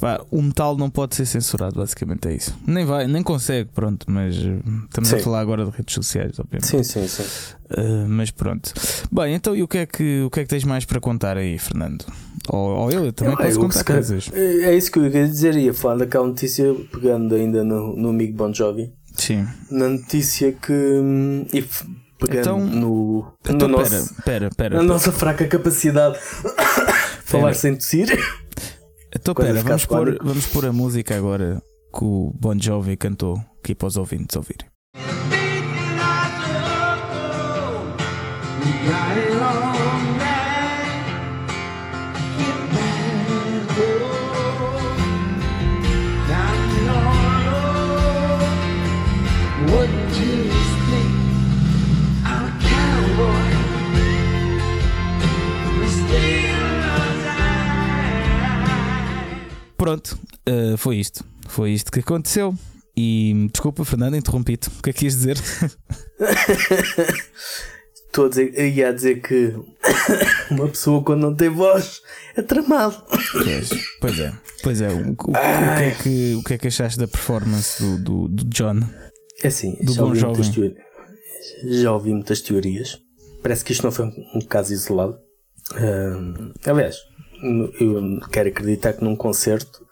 [0.00, 2.54] pá, o metal não pode ser censurado, basicamente é isso.
[2.66, 5.22] Nem vai, nem consegue, pronto, mas estamos a Sim.
[5.22, 6.66] falar agora de redes sociais, obviamente.
[6.66, 7.24] sim sim sim
[7.70, 8.72] Uh, mas pronto.
[9.12, 11.36] Bem, então e o que, é que, o que é que tens mais para contar
[11.36, 12.02] aí, Fernando?
[12.48, 14.30] Ou, ou eu, eu também Eu- posso contar coisas.
[14.32, 18.08] é é isso que eu ia dizer ia falar daquela notícia pegando ainda no, no
[18.08, 19.46] amigo Bon Jovi Sim.
[19.70, 21.62] na notícia que hum, e
[22.18, 24.76] pegando Então- no, no Então, nosso, pera, pera, pera.
[24.76, 26.16] na nossa fraca capacidade
[27.24, 28.08] de falar sem tossir
[29.14, 31.60] Então, pera, vamos pôr, vamos pôr a música agora
[31.92, 34.68] que o Bon Jovi cantou aqui para os ouvintes ouvirem.
[59.88, 60.18] Pronto,
[60.48, 61.24] uh, foi isto.
[61.48, 62.54] Foi isto que aconteceu.
[62.96, 64.68] E desculpa, Fernando, interrompi-te.
[64.68, 65.38] O que é que ias dizer?
[68.06, 69.54] Estou a dizer, ia dizer que
[70.50, 72.00] uma pessoa quando não tem voz
[72.36, 73.02] é tramado.
[73.32, 73.68] Pois,
[74.00, 74.32] pois é,
[74.62, 74.88] pois é.
[74.88, 78.28] O, o- o que é que, o que é que achaste da performance do, do,
[78.28, 78.80] do John?
[79.42, 80.70] É assim, Do já Bon ouvi, muitas Jovi.
[80.74, 80.76] teori-
[81.82, 82.98] já ouvi muitas teorias.
[83.42, 85.16] Parece que isto não foi um, um caso isolado.
[85.74, 86.96] Ahm, aliás,
[87.42, 89.86] eu quero acreditar que num concerto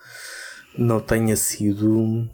[0.76, 2.28] não tenha sido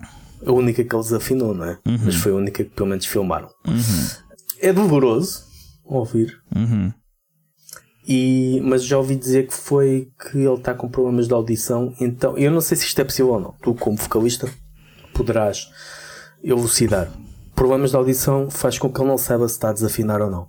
[0.44, 1.78] a única que eles afinou, não é?
[2.04, 3.48] Mas foi a única que pelo menos filmaram.
[4.60, 5.44] É doloroso
[5.84, 6.40] ouvir.
[6.54, 6.92] Uhum.
[8.06, 11.94] E, mas já ouvi dizer que foi que ele está com problemas de audição.
[12.00, 13.54] Então, eu não sei se isto é possível ou não.
[13.62, 14.48] Tu, como vocalista,
[15.14, 15.70] poderás
[16.42, 17.08] elucidar.
[17.54, 20.48] Problemas de audição faz com que ele não saiba se está a desafinar ou não.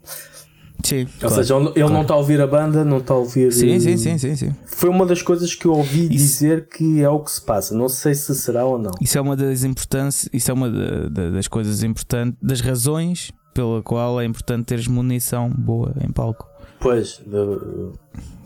[0.83, 1.35] Sim, Ou claro.
[1.35, 3.53] seja, ele ele não está a ouvir a banda, não está a ouvir.
[3.53, 4.55] sim, sim, sim, sim, sim.
[4.65, 7.73] Foi uma das coisas que eu ouvi Isso- dizer que é o que se passa.
[7.73, 8.91] Não sei se será ou não.
[9.01, 13.31] Isso é uma das importâncias, isso é uma da- da- das coisas importantes, das razões
[13.53, 16.47] pela qual é importante teres munição boa em palco.
[16.79, 17.21] Pois,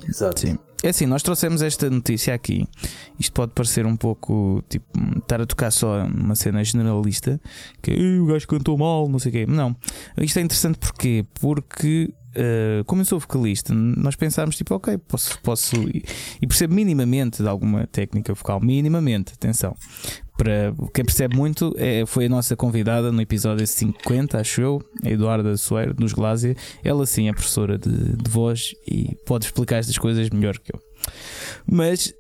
[0.08, 0.40] exato.
[0.42, 0.58] Sim.
[0.84, 2.68] É assim, nós trouxemos esta notícia aqui.
[3.20, 4.86] Isto pode parecer um pouco tipo
[5.18, 7.42] estar a tocar só uma cena generalista
[7.82, 9.46] que "Ei, o gajo cantou mal, não sei o quê.
[9.48, 9.76] Não.
[10.20, 11.26] Isto é interessante porquê?
[11.42, 17.42] Porque eh, como eu sou vocalista, nós pensámos tipo, ok, posso, posso e percebo minimamente
[17.42, 19.76] de alguma técnica vocal, minimamente, atenção.
[20.38, 25.10] Para quem percebe muito, é, foi a nossa convidada no episódio 50, acho eu, a
[25.10, 26.56] Eduarda Soeiro, dos Glásia.
[26.84, 30.80] Ela sim é professora de, de voz e pode explicar estas coisas melhor que eu.
[31.66, 32.14] Mas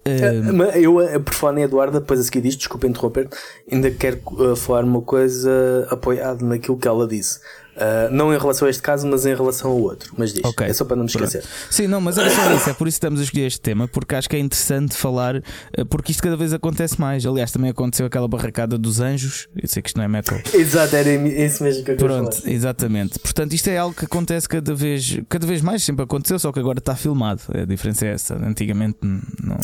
[0.51, 3.29] mas Eu, por falar em Eduarda, depois a seguir disto, desculpa interromper,
[3.71, 7.39] ainda quero eh, falar uma coisa apoiado naquilo que ela disse.
[7.79, 10.13] Ah, não em relação a este caso, mas em relação ao outro.
[10.17, 10.65] Mas diz, Ok.
[10.67, 11.43] é só para não me esquecer.
[11.69, 13.87] Sim, não, mas era só isso, é por isso que estamos a escolher este tema,
[13.87, 15.35] porque acho que é interessante falar,
[15.73, 17.25] eh, porque isto cada vez acontece mais.
[17.25, 20.39] Aliás, também aconteceu aquela barracada dos anjos, eu sei que isto não é metal.
[20.53, 22.51] Exato, era isso mesmo que eu Pronto, falar.
[22.53, 23.19] exatamente.
[23.19, 26.59] Portanto, isto é algo que acontece cada vez, cada vez mais, sempre aconteceu, só que
[26.59, 27.41] agora está filmado.
[27.53, 28.35] A diferença é essa.
[28.35, 29.57] Antigamente não.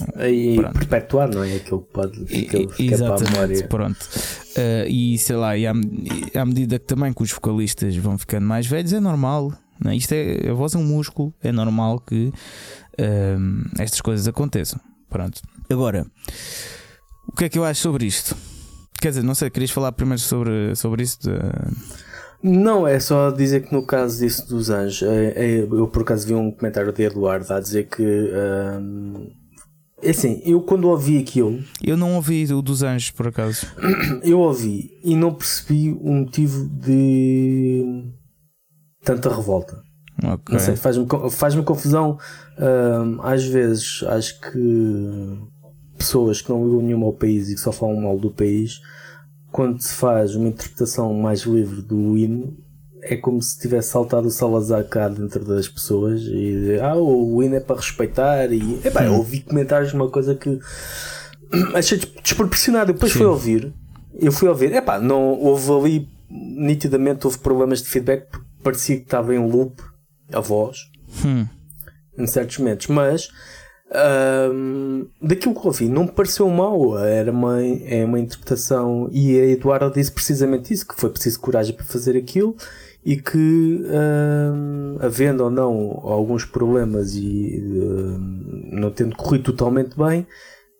[0.55, 0.80] Pronto.
[0.80, 1.55] perpetuar, não é?
[1.55, 3.68] Aquilo que pode E- aquilo e- que é para a Exatamente, memória.
[3.68, 3.99] pronto.
[4.56, 5.74] Eh, e sei lá, e à,
[6.34, 9.51] e à medida que também que os vocalistas vão ficando mais velhos, é normal.
[9.84, 9.95] Não é?
[9.95, 12.32] Isto é, a voz é um músculo, é normal que
[12.97, 14.80] ehm, estas coisas aconteçam.
[15.10, 15.41] Pronto.
[15.70, 16.06] Agora,
[17.28, 18.36] o que é que eu acho sobre isto?
[19.01, 21.20] Quer dizer, não sei, querias falar primeiro sobre, sobre isso?
[21.22, 21.32] De-
[22.41, 26.28] Não, é só dizer que no caso disso dos anjos, é- é- eu por acaso
[26.28, 28.04] vi um comentário de Eduardo a dizer que.
[28.04, 29.43] ahm, é
[30.10, 33.68] assim, eu quando ouvi aquilo, Eu não ouvi o dos anjos, por acaso.
[34.24, 38.04] eu ouvi e não percebi o motivo de
[39.04, 39.82] tanta revolta.
[40.24, 40.54] Ok.
[40.54, 42.18] Não sei, faz-me faz-me confusão.
[42.58, 45.39] hum, às vezes, acho que
[45.97, 48.80] pessoas que não ligam nenhuma ao país e que só falam mal do país,
[49.51, 52.58] quando se faz uma interpretação mais livre do hino,
[53.06, 57.56] é como se tivesse saltado o Salazar cá dentro das pessoas e ah, o hino
[57.56, 58.51] é para respeitar.
[58.51, 60.60] E epá, eu ouvi comentários de uma coisa que
[61.76, 62.93] achei des- desproporcionado.
[62.93, 63.20] Depois Sim.
[63.20, 63.74] fui ouvir,
[64.20, 69.04] eu fui ouvir, epá, não houve ali nitidamente houve problemas de feedback porque parecia que
[69.04, 69.82] estava em loop
[70.32, 70.78] a voz
[71.24, 71.45] Hum.
[72.18, 73.30] em certos momentos, mas
[73.93, 79.39] ahm, daquilo que eu ouvi não me pareceu mal, era uma, é uma interpretação e
[79.39, 82.56] a Eduarda disse precisamente isso, que foi preciso coragem para fazer aquilo
[83.06, 90.26] e que ahm, havendo ou não alguns problemas e ahm, não tendo corrido totalmente bem,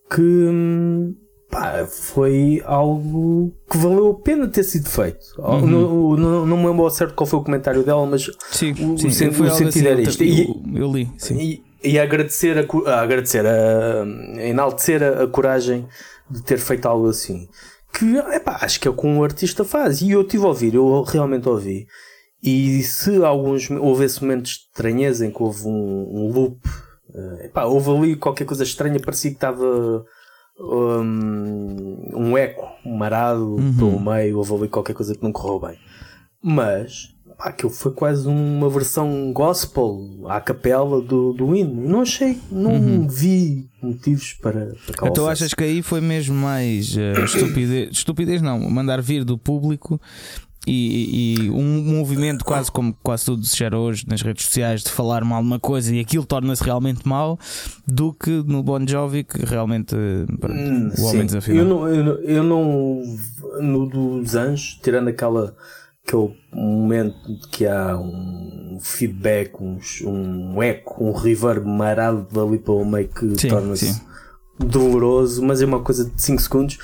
[0.09, 1.15] que hum,
[1.49, 5.19] pá, foi algo que valeu a pena ter sido feito.
[5.39, 5.67] Uhum.
[5.67, 8.97] Não, não, não me lembro ao certo qual foi o comentário dela, mas Sim, O-
[8.97, 10.24] sim, o foi o sentido assim, era eu, isto.
[10.24, 11.38] eu, eu li, sim.
[11.38, 14.03] e, e agradecer, a, a agradecer a,
[14.38, 15.86] a enaltecer a, a coragem
[16.30, 17.47] de ter feito algo assim.
[17.93, 20.01] Que epá, acho que é o que um artista faz.
[20.01, 21.86] E eu tive a ouvir, eu realmente ouvi.
[22.43, 26.59] E se alguns houve esse momento de estranheza em que houve um, um loop,
[27.15, 30.05] eh, epá, houve ali qualquer coisa estranha, parecia que estava
[30.59, 35.79] um, um eco marado pelo meio, houve ali qualquer coisa que não correu bem.
[36.43, 41.87] Mas pá, aquilo foi quase uma versão gospel à capela do, do hino.
[41.87, 47.23] Não achei, não vi motivos para, para Então achas que aí foi mesmo mais eh,
[47.23, 49.97] estupidez, estupidez não, mandar vir do público
[50.66, 54.89] e, e um movimento quase como quase tudo se gera hoje nas redes sociais de
[54.89, 57.38] falar mal uma coisa e aquilo torna-se realmente mal
[57.86, 59.95] do que no Bon Jovi que realmente
[60.39, 61.26] pronto, Hum, o homem sim.
[61.26, 61.59] desafinou.
[61.59, 63.01] Eu não, eu não, eu não-
[63.61, 65.55] no dos anjos, tirando aquela
[66.05, 72.74] aquele momento de que há um feedback, um, um eco, um reverb marado dali para
[72.74, 74.01] o meio que torna-se
[74.59, 76.78] doloroso, mas é uma coisa de 5 segundos.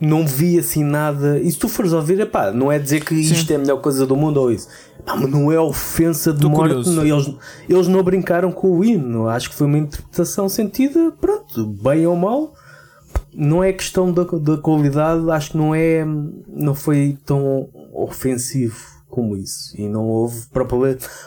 [0.00, 1.38] Não vi assim nada.
[1.40, 4.04] E se tu fores ouvir, epá, não é dizer que isto é a melhor coisa
[4.06, 4.68] do mundo ou isso.
[4.98, 6.88] Epá, mas não é ofensa de Tô morte.
[6.90, 7.32] não- eles,
[7.68, 9.28] eles não brincaram com o hino.
[9.28, 12.52] Acho que foi uma interpretação sentida, pronto, bem ou mal
[13.32, 16.04] não é questão da, da qualidade, acho que não é
[16.48, 18.76] não foi tão ofensivo
[19.08, 20.46] como isso e não houve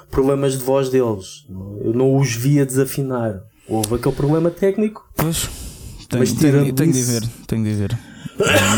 [0.10, 1.46] problemas de voz deles
[1.84, 5.50] eu não os via desafinar houve aquele problema técnico Pois,
[6.10, 7.98] tenho, Mas tenho- tenho de ver, tenho de ver.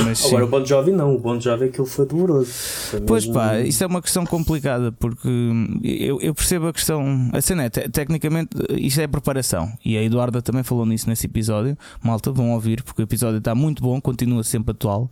[0.06, 3.40] Mas agora o Bon Jovi não o Bon Jovi aquilo foi doloroso Foi Pois mesmo-
[3.40, 7.30] pá, isso é uma questão complicada porque hum, eu, eu percebo a questão.
[7.34, 9.72] A cena é, te- tecnicamente, isto é preparação.
[9.84, 11.78] E a Eduarda também falou nisso nesse episódio.
[12.04, 15.10] Malta, vão ouvir porque o episódio está muito bom, continua sempre atual.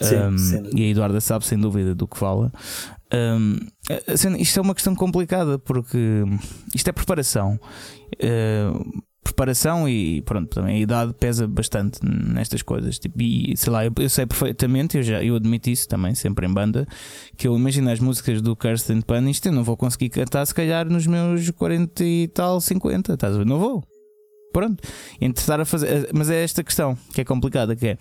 [0.00, 0.62] Sim, Hum, sim.
[0.74, 2.52] e a Eduarda sabe sem dúvida do que fala.
[3.12, 6.38] A- a cena- isto é uma questão complicada porque hum,
[6.74, 7.58] isto é preparação.
[8.14, 12.98] Uh, preparação e pronto, também a idade pesa bastante nestas coisas.
[12.98, 16.46] Tipo, e sei lá, eu, eu sei perfeitamente, eu já eu admito isso também, sempre
[16.46, 16.86] em banda,
[17.36, 20.54] que eu imagino as músicas do Kirsten Pan, isto eu não vou conseguir cantar se
[20.54, 23.46] calhar nos meus 40 e tal, 50, estás a ver?
[23.46, 23.82] Não vou.
[24.52, 24.80] Pronto.
[25.20, 26.10] Entre a fazer.
[26.14, 27.98] Mas é esta questão que é complicada, que é.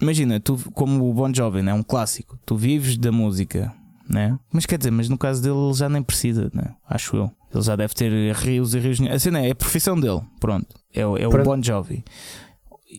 [0.00, 1.72] Imagina, tu, como o Bon Jovi, né?
[1.74, 3.72] um clássico, tu vives da música,
[4.08, 4.38] né?
[4.52, 6.74] Mas quer dizer, mas no caso dele ele já nem precisa, né?
[6.88, 7.30] Acho eu.
[7.54, 9.00] Ele já deve ter rios e rios.
[9.02, 10.66] A cena é a profissão dele, pronto.
[10.92, 11.44] É, é o Pronto.
[11.44, 12.04] Bon Jovi.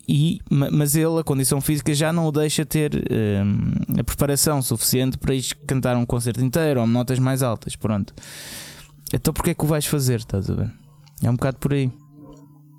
[0.10, 4.62] E, ma- mas ele, a condição física, já não o deixa ter hum, a preparação
[4.62, 7.76] suficiente para ir cantar um concerto inteiro ou notas mais altas.
[7.76, 8.14] Pronto.
[9.14, 10.20] Então porquê é que o vais fazer?
[10.20, 10.72] Estás a ver?
[11.24, 11.90] É um bocado por aí.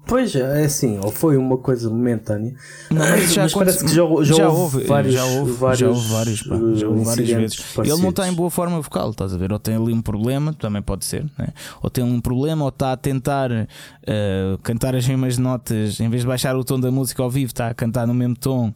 [0.06, 2.54] Pois é assim, ou foi uma coisa momentânea
[2.90, 6.08] Não, mas já, Mas parece que já- já houve vários- já houve, vários, já houve
[6.08, 7.58] vários, pá, já houve uh, várias vezes.
[7.78, 8.34] Ele não está em parecidos.
[8.36, 9.52] boa forma vocal, estás a ver?
[9.52, 11.48] Ou tem ali um problema, também pode ser, né?
[11.82, 16.22] ou tem um problema, ou está a tentar uh, cantar as mesmas notas, em vez
[16.22, 18.72] de baixar o tom da música ao vivo, está a cantar no mesmo tom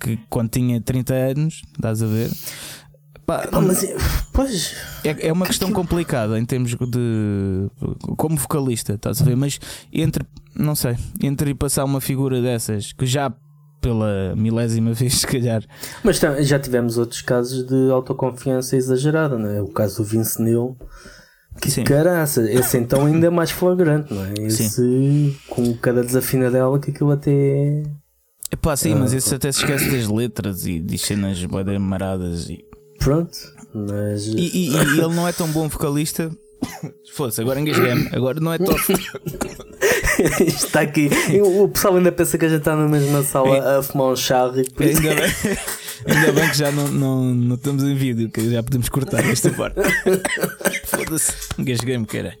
[0.00, 2.28] que quando tinha 30 anos, estás a ver?
[3.26, 3.96] Pá, Ah, mas é-
[4.32, 7.70] pois é, é uma questão complicada em termos de.
[8.16, 9.36] como vocalista, estás a ver?
[9.36, 9.58] Mas
[9.92, 10.24] entre,
[10.56, 13.32] não sei, entre passar uma figura dessas que já
[13.80, 15.62] pela milésima vez, se calhar,
[16.04, 19.60] Mas já tivemos outros casos de autoconfiança exagerada, não é?
[19.62, 20.76] O caso do Vince Neil.
[21.60, 21.84] Que Sim.
[21.84, 24.32] caraça, esse então ainda é mais flagrante, não é?
[24.46, 27.82] Esse com cada desafina dela que aquilo até é.
[28.50, 32.64] Epá, sim, mas esse até se esquece das letras e diz cenas bué maradas e,
[33.02, 33.36] Pronto,
[33.74, 34.26] mas.
[34.26, 36.30] e, e- e ele não é tão bom vocalista.
[37.12, 38.08] Fosse, agora engasguei-me.
[38.12, 38.56] Agora não é.
[40.46, 41.10] Isto está aqui.
[41.42, 44.60] O pessoal ainda pensa que a gente está na mesma sala a fumar um charro
[44.60, 44.70] isso.
[44.78, 45.32] Ainda bem,
[46.06, 49.50] ainda bem que já não, não, não estamos em vídeo, que já podemos cortar esta
[49.50, 49.80] parte.
[50.86, 52.38] Foda-se, engasguei-me, cara.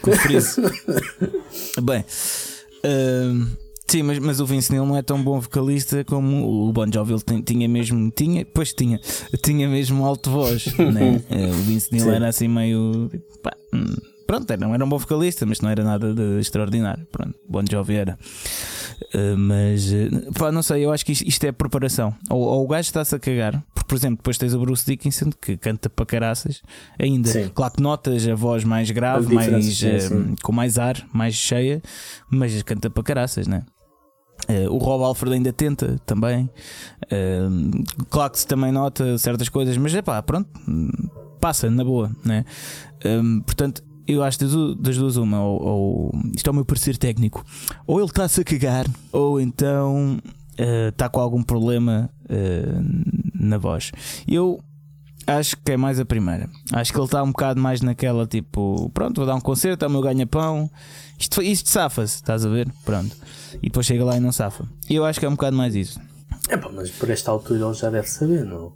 [0.00, 0.62] Com friso.
[1.82, 2.04] Bem,
[2.84, 3.48] hum,
[3.88, 7.14] sim, mas, mas o Vince Neil não é tão bom vocalista como o Bon Jovi
[7.14, 8.10] ele tinha mesmo.
[8.10, 9.00] Tinha, pois tinha,
[9.42, 10.66] tinha mesmo alto voz.
[10.78, 11.22] né?
[11.30, 12.10] Eh, O Vince Neil Sim.
[12.10, 13.10] era assim meio.
[13.42, 17.06] pá, hum, pronto, não era um bom vocalista, mas não era nada de extraordinário.
[17.10, 18.18] Pronto, Bon Jovi era.
[19.14, 22.14] Uh, mas uh, pá, não sei, eu acho que isto, isto é preparação.
[22.28, 25.30] Ou, ou o gajo está-se a cagar, porque, por exemplo, depois tens o Bruce Dickinson
[25.40, 26.60] que canta para caraças
[26.98, 27.28] ainda.
[27.28, 27.48] Sim.
[27.54, 30.34] Claro que notas a voz mais grave, mais, sim, uh, sim.
[30.42, 31.80] com mais ar, mais cheia,
[32.30, 33.62] mas canta para caraças, né?
[34.48, 36.48] Uh, o Rob Alfred ainda tenta também.
[37.04, 40.48] Uh, claro que se também nota certas coisas, mas é pá, pronto,
[41.40, 42.44] passa na boa, né?
[43.04, 46.96] Um, portanto, eu acho das, das duas uma, ou, ou- isto é o meu parecer
[46.96, 47.44] técnico,
[47.86, 50.18] ou ele está-se a cagar, ou então
[50.58, 53.92] uh, está com algum problema uh, na voz.
[54.26, 54.60] Eu
[55.26, 56.48] acho que é mais a primeira.
[56.72, 59.88] Acho que ele está um bocado mais naquela tipo, pronto, vou dar um concerto, é
[59.88, 60.70] o meu ganha-pão.
[61.18, 62.68] Isto, isto safa-se, estás a ver?
[62.84, 63.16] Pronto.
[63.62, 64.64] E depois chega lá e não safa.
[64.88, 66.00] E eu acho que é um bocado mais isso.
[66.48, 68.72] É pá, mas por esta altura ele já deve saber, não?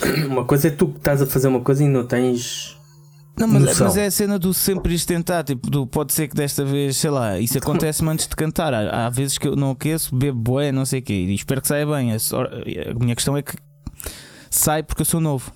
[0.28, 2.76] Uma coisa é tu que estás a fazer uma coisa e não tens.
[3.38, 3.86] Não, mas, Noção.
[3.86, 5.44] mas é a cena do sempre isto tentar.
[5.44, 8.72] Tipo, do, pode ser que desta vez, sei lá, isso acontece-me antes de cantar.
[8.72, 11.60] Há, há vezes que eu não aqueço, bebo boé, não sei o quê, e espero
[11.60, 12.12] que saia bem.
[12.12, 13.54] A, a minha questão é que
[14.50, 15.52] sai porque eu sou novo.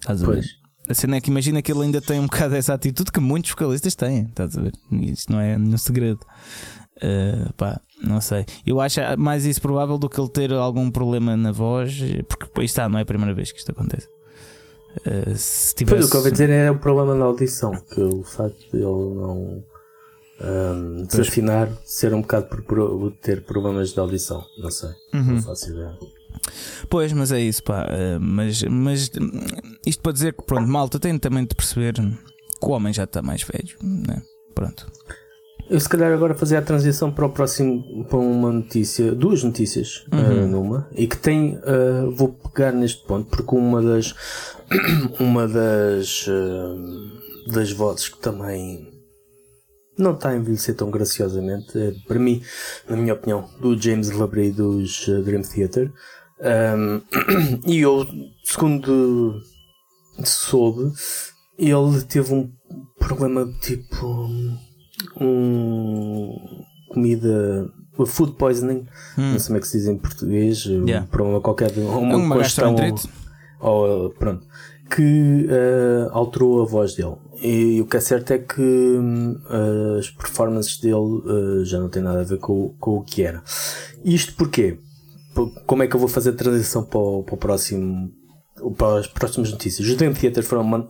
[0.00, 0.32] Estás a ver?
[0.34, 0.61] Pois.
[0.92, 3.50] A cena é que imagina que ele ainda tem um bocado essa atitude que muitos
[3.50, 4.24] vocalistas têm.
[4.24, 4.72] Estás a ver?
[4.90, 6.20] Isto não é nenhum segredo.
[6.98, 8.44] Uh, pá, não sei.
[8.66, 12.70] Eu acho mais isso provável do que ele ter algum problema na voz, porque pois
[12.70, 14.06] está, não é a primeira vez que isto acontece.
[14.98, 15.96] Uh, se tivesse...
[15.96, 18.76] Pois o que eu ouvi dizer é o problema da audição, que o facto de
[18.76, 19.64] ele não
[20.42, 24.44] ahm, desafinar ser um bocado por, por ter problemas de audição.
[24.58, 24.90] Não sei.
[25.14, 25.36] Uhum.
[25.36, 25.96] Não faço ideia.
[26.88, 27.86] Pois, mas é isso, pá.
[27.88, 29.10] eh, Mas, mas
[29.86, 33.22] isto para dizer que, pronto, malta tem também de perceber que o homem já está
[33.22, 34.22] mais velho, né?
[34.54, 34.86] Pronto.
[35.70, 40.04] Eu se calhar agora fazer a transição para o próximo para uma notícia, duas notícias
[40.12, 40.18] Uhum.
[40.18, 44.14] ah, numa, e que tem, ah, vou pegar neste ponto, porque uma das
[45.18, 48.90] uma das ah, das vozes que também
[49.98, 52.42] não está a envelhecer tão graciosamente, é, para mim,
[52.88, 55.92] na minha opinião, do James Labrie dos Dream Theater.
[56.42, 57.00] Ahm,
[57.66, 58.06] e eu,
[58.44, 59.40] segundo
[60.24, 60.92] soube,
[61.58, 62.50] ele teve um
[62.98, 64.28] problema tipo
[65.20, 66.34] um
[66.88, 67.70] comida
[68.06, 68.86] food poisoning,
[69.16, 70.88] não sei como é que se diz em português, um Hum.
[70.88, 71.06] Yeah.
[71.10, 73.08] problema qualquer uma, Uma gastroenterite?
[73.60, 74.46] ou, pronto,
[74.90, 77.14] que eh, alterou a voz dele.
[77.40, 79.36] E, o que é certo é que hum,
[79.98, 81.22] as performances dele
[81.62, 83.42] eh, já não têm nada a ver com, com o que era.
[84.04, 84.78] Isto porquê?
[85.66, 88.12] Como é que eu vou fazer a transição para o, para o próximo
[88.76, 89.88] para as próximas notícias.
[89.88, 90.86] Os Dream Theater foram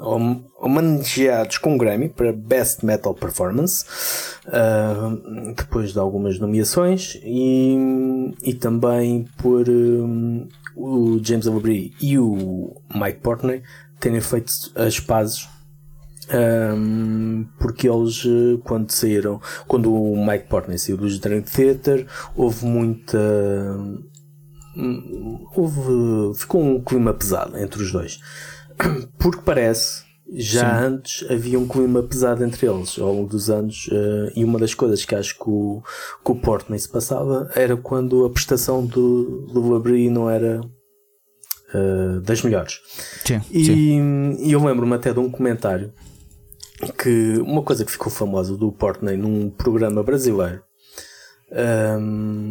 [0.60, 3.84] homenageados com um Grammy para Best Metal Performance,
[4.46, 5.16] ah,
[5.56, 7.76] depois de algumas nomeações, e,
[8.42, 13.62] e também por hum, o James Labrie e o Mike Portnoy
[14.00, 15.48] terem feito as pazes
[16.32, 18.22] um, porque eles
[18.64, 23.18] quando saíram quando o Mike Portnoy saiu dos Dream Theater houve muita
[25.54, 28.20] houve ficou um clima pesado entre os dois
[29.18, 30.04] porque parece
[30.34, 34.58] já antes havia um clima pesado entre eles ao longo dos anos eh, e uma
[34.58, 35.82] das coisas que acho que o,
[36.24, 40.62] que o Portnoy se passava era quando a prestação do, do Labrie não era
[41.74, 42.80] eh, das melhores
[43.26, 44.38] Sim, sim.
[44.40, 45.92] e, e eu lembro-me até de um comentário
[46.90, 50.62] que uma coisa que ficou famosa do Portnoy num programa brasileiro.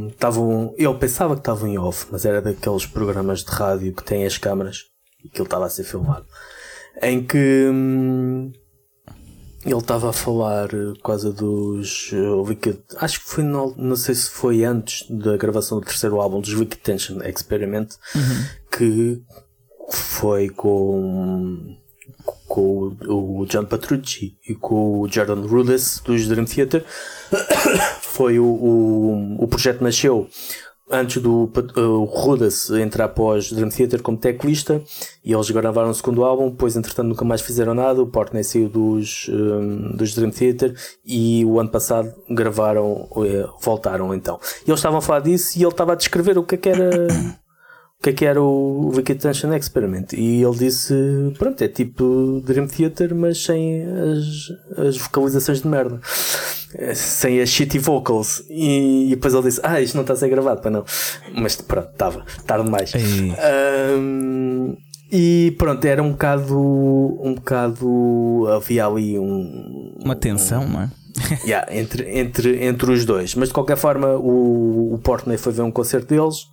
[0.10, 4.26] Estavam, ele pensava que estava em off, mas era daqueles programas de rádio que têm
[4.26, 4.86] as câmaras
[5.24, 6.26] e que ele estava a ser filmado.
[7.02, 8.52] Em que hum,
[9.66, 12.12] ele estava a falar eh, por causa dos.
[12.14, 16.20] eh, Wicked, acho que foi, no- não sei se foi antes da gravação do terceiro
[16.20, 17.90] álbum dos Wicked Tension Experiment,
[18.76, 19.22] que
[19.90, 21.78] foi com
[22.48, 26.84] com o, o John Petrucci e com o Jordan Rudess dos Dream Theater
[28.12, 30.28] foi o, o, o projeto nasceu
[30.92, 34.82] antes do o Rudess entrar os Dream Theater como teclista
[35.24, 38.02] e eles gravaram o segundo álbum depois entretanto nunca mais fizeram nada.
[38.02, 44.14] O Portnoy saiu dos, hum, dos Dream Theater e o ano passado gravaram eh, voltaram
[44.14, 44.40] então.
[44.66, 46.70] E eles estavam a falar disso e ele estava a descrever o que é que
[46.70, 47.08] era
[48.00, 50.08] o que é que era o Wicked Tension Experiment.
[50.14, 50.94] E ele disse
[51.38, 56.02] pronto é tipo Dream Theater mas sem as, as vocalizações de merda.
[56.02, 56.61] eh,
[56.94, 58.44] sem as shitty vocals.
[58.50, 60.86] E, e depois ele disse: Ah, isto não está a ser gravado, para não.
[61.34, 62.92] Mas pronto, estava, tarde demais.
[62.94, 64.76] Ahm,
[65.12, 66.58] e pronto, era um bocado.
[66.58, 68.48] Um bocado.
[68.56, 69.96] Havia ali um.
[70.04, 70.90] Uma tensão, não é?
[71.46, 73.36] Yeah, entre, entre, entre os dois.
[73.36, 76.48] Mas de qualquer forma, o, o Portnoy foi ver um concerto deles.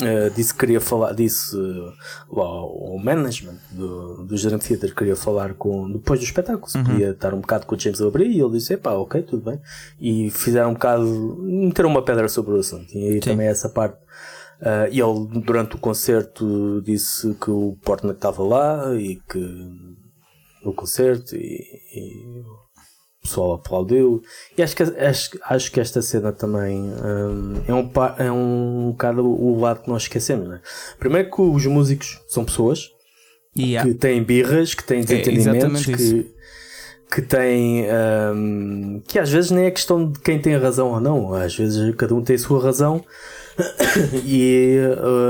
[0.00, 1.92] Eh, disse que queria falar, disse uh,
[2.32, 6.82] ao, ao management do, do gerente theater que queria falar com depois do espetáculo, se
[6.82, 9.60] podia estar um bocado com o James Labrie e ele disse: Epá, ok, tudo bem.
[10.00, 12.92] E fizeram um bocado, meteram uma pedra sobre o assunto.
[12.92, 13.96] E aí também essa parte.
[14.60, 19.38] Uh, e ele, durante o concerto, disse que o Portnoy estava lá e que
[20.64, 21.62] no concerto e,
[21.94, 22.44] e
[23.24, 24.22] pessoal aplaudiu.
[24.56, 29.26] E acho que, acho, acho que esta cena também hum, é, um, é um bocado
[29.26, 30.46] o lado que nós esquecemos.
[30.48, 30.60] Né?
[30.98, 32.90] Primeiro que os músicos são pessoas
[33.76, 36.34] há- que têm birras, que têm desentendimentos, exatamente que,
[37.14, 37.86] que têm.
[38.34, 41.94] hum, que às vezes nem é questão de quem tem razão ou não, às vezes
[41.96, 43.04] cada um tem a sua razão.
[44.24, 44.78] e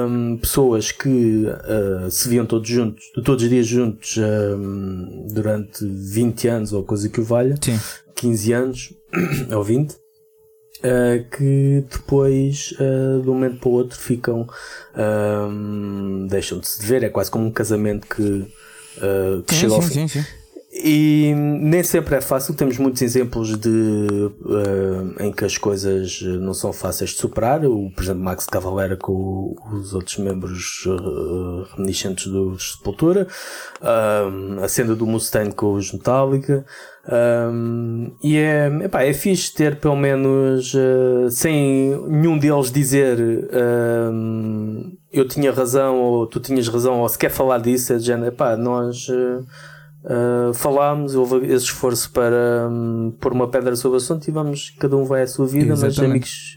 [0.08, 6.48] hum, pessoas que uh, se viam todos juntos, todos os dias juntos hum, durante 20
[6.48, 7.78] anos ou coisa que o valha, Sim.
[8.14, 8.94] 15 anos
[9.54, 9.96] ou 20, uh,
[11.36, 14.48] que depois uh, de um momento para o outro ficam
[14.96, 18.46] um, deixam de se ver, é quase como um casamento que,
[19.46, 20.08] que Sim, chega ao sim, fim.
[20.08, 20.43] sim, sim.
[20.86, 24.30] E nem sempre é fácil, temos muitos exemplos de
[25.18, 27.64] eh, em que as coisas não são fáceis de superar.
[27.64, 33.26] O, por exemplo, Max Cavalera com os outros membros eh, reminiscentes dos Sepultura,
[33.80, 36.66] um, a cena do Mustaine com os Metallica.
[38.22, 43.18] E é, epá, é fixe ter pelo menos eh, sem nenhum deles dizer
[44.12, 48.04] um, eu tinha razão ou tu tinhas razão ou se quer falar disso, é de
[48.04, 49.44] género, epá, nós eh,
[50.04, 54.74] Uh, falámos, houve esse esforço para hum, pôr uma pedra sobre o assunto e vamos,
[54.78, 56.56] cada um vai à sua vida, mas Exatamente.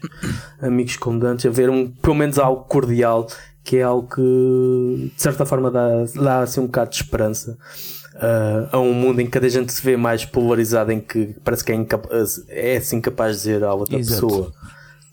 [0.60, 3.26] amigos como dantes, haver um, pelo menos algo cordial,
[3.64, 7.56] que é algo que de certa forma dá, dá assim um bocado de esperança
[8.16, 11.64] uh, a um mundo em que cada gente se vê mais polarizado, em que parece
[11.64, 14.26] que é, incapaz, é assim capaz de dizer à outra Exato.
[14.26, 14.52] pessoa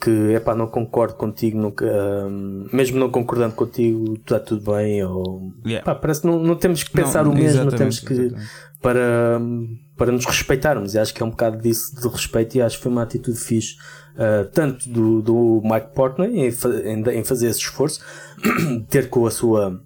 [0.02, 5.04] que é pá, não concordo contigo, nunca, hum, mesmo não concordando contigo, está tudo bem,
[5.04, 5.84] ou Yeah.
[5.84, 8.50] Pá, parece que não, não temos que pensar Não, o mesmo, temos que exatamente.
[8.82, 9.42] para,
[9.98, 10.94] para nos respeitarmos.
[10.94, 13.38] E acho que é um bocado disso de respeito e acho que foi uma atitude
[13.40, 13.76] fixe,
[14.16, 18.02] uh, tanto do, do Mike Portnoy em, em, em fazer esse esforço,
[18.90, 19.82] ter com a sua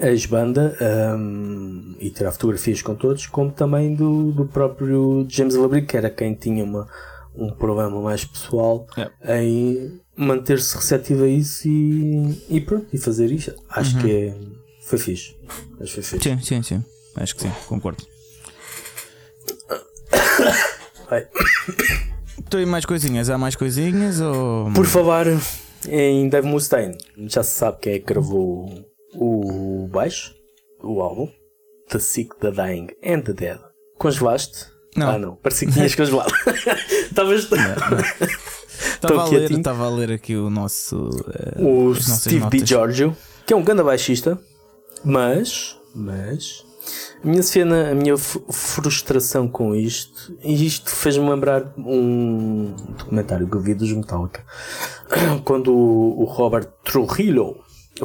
[0.00, 0.76] ex-banda
[1.16, 6.10] um, e tirar fotografias com todos, como também do, do próprio James Labrie, que era
[6.10, 6.88] quem tinha uma,
[7.34, 9.14] um problema mais pessoal Yeah.
[9.42, 13.54] em manter-se receptivo a isso e, e pronto, e fazer isto.
[13.70, 14.34] Acho que é,
[14.82, 15.34] foi fixe.
[15.80, 16.28] Acho que foi fixe.
[16.30, 16.84] Sim, sim, sim.
[17.16, 18.04] Acho que sim, concordo.
[21.08, 21.26] Vai.
[22.38, 23.30] Então, mais coisinhas?
[23.30, 24.70] Há mais coisinhas ou.
[24.72, 25.26] Por falar
[25.88, 30.34] em Dave Mustaine, já se sabe quem é que gravou o baixo,
[30.82, 31.28] o álbum,
[31.88, 33.58] The Sick, The Dying and The Dead.
[33.98, 34.66] Congelaste?
[34.96, 35.08] Não.
[35.10, 35.36] Ah, não.
[35.36, 36.32] Parecia que tinhas congelado.
[37.12, 37.44] Estavas.
[38.94, 41.10] Estava a, ler, estava a ler aqui o nosso.
[41.28, 42.60] eh, o Steve notas.
[42.60, 44.38] DiGiorgio, que é um grande baixista,
[45.04, 46.64] mas, mas,
[47.22, 53.56] a minha cena, a minha frustração com isto, e isto fez-me lembrar um documentário que
[53.56, 54.42] eu vi dos Metallica,
[55.44, 57.56] quando o o Robert Trujillo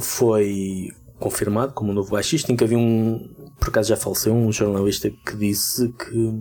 [0.02, 3.30] foi confirmado como novo baixista, em que havia um,
[3.60, 6.40] por acaso já faleceu, um jornalista que disse que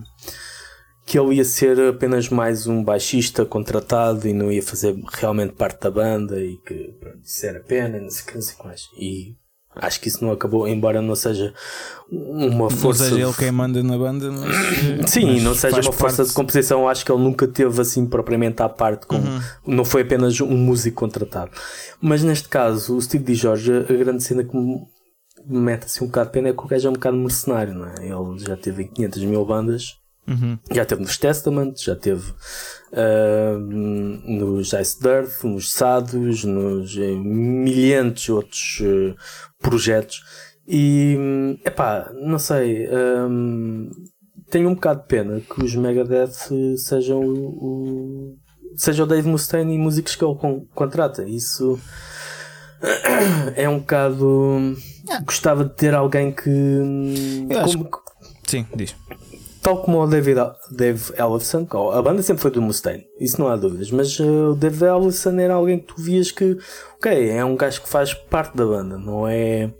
[1.06, 5.80] que ele ia ser apenas mais um baixista contratado e não ia fazer realmente parte
[5.82, 8.58] da banda e que pronto, isso era pena, não sei o que, não sei o
[8.58, 8.82] que mais.
[9.00, 9.34] E
[9.76, 11.54] acho que isso não acabou, embora não seja
[12.10, 13.04] uma Não força.
[13.04, 14.50] seja ele quem manda na banda, mas.
[14.50, 17.80] eh, Sim, mas não seja uma força parte- de composição, acho que ele nunca teve
[17.80, 19.40] assim propriamente à parte, como Uhum.
[19.66, 21.50] não foi apenas um músico contratado.
[22.00, 24.80] Mas neste caso, o Steve DiGiorgio, a grande cena que me
[25.48, 27.72] me mete assim um bocado de pena é que o gajo é um bocado mercenário,
[27.72, 27.94] não é?
[28.00, 29.92] Ele já teve em 500 mil bandas,
[30.28, 30.58] Uhum.
[30.72, 32.32] já teve nos Testament, já teve
[32.92, 39.14] ah, nos Ice Dirt, nos Sados, nos eh, milhentos outros eh,
[39.60, 40.20] projetos.
[40.68, 41.16] E,
[41.64, 42.88] epá, não sei,
[43.28, 43.88] hum,
[44.50, 46.32] tenho um bocado de pena que os Megadeth
[46.76, 47.46] sejam o,
[48.34, 48.36] o,
[48.76, 51.22] seja o Dave Mustaine e músicos que ele con- contrata.
[51.22, 51.78] Isso
[53.54, 54.76] é um bocado.
[55.24, 56.50] Gostava de ter alguém que.
[57.48, 57.90] Eu acho como-
[58.46, 58.94] Sim, diz.
[59.66, 60.38] Tal como o David,
[60.70, 64.52] Dave Ellefson, ó, a banda sempre foi do Mustaine, isso não há dúvidas, mas uh,
[64.52, 66.56] o Dave Ellefson era alguém que tu vias que,
[66.96, 69.72] ok, é um gajo que faz parte da banda, não é.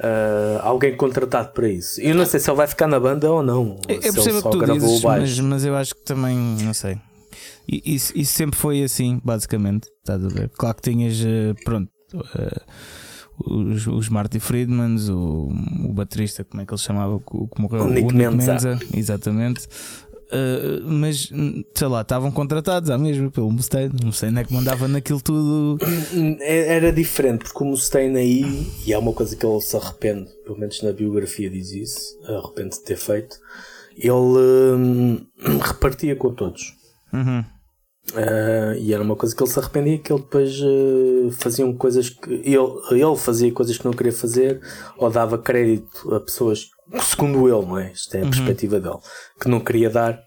[0.00, 2.00] ah, alguém contratado para isso.
[2.00, 3.78] Eu não sei se ele vai ficar na banda ou não.
[3.88, 5.22] Eu, se eu ele percebo que tu gravou dizes, o baixo.
[5.22, 6.98] mas, mas eu acho que também, não sei.
[7.68, 9.88] Isso, isso sempre foi assim, basicamente.
[10.00, 10.48] Estás a ver?
[10.48, 11.88] Claro que tinhas, eh, pronto,
[12.36, 12.60] eh,
[13.46, 15.50] os, os Marty Friedmans, o,
[15.84, 17.14] o baterista, como é que ele chamava?
[17.14, 17.84] O que morreu?
[17.84, 18.78] O Nick Menza.
[18.94, 19.68] exatamente.
[20.34, 21.30] Eh, mas
[21.74, 23.92] sei lá, estavam contratados à mesma pelo Mustaine.
[24.02, 25.78] O Mustaine é que mandava naquilo tudo.
[26.40, 30.58] Era diferente, porque o Mustaine aí, e é uma coisa que ele se arrepende, pelo
[30.58, 33.36] menos na biografia diz isso, arrepende de ter feito,
[33.94, 35.26] ele hum,
[35.60, 36.74] repartia com todos.
[37.12, 37.44] Uhum.
[38.14, 42.10] Ah, e era uma coisa que ele se arrependia que ele depois ah, faziam coisas
[42.10, 42.56] que ele,
[42.90, 44.60] ele fazia coisas que não queria fazer
[44.98, 47.92] ou dava crédito a pessoas segundo ele, não é?
[47.92, 48.98] Isto é a perspectiva dele,
[49.40, 50.18] que não queria dar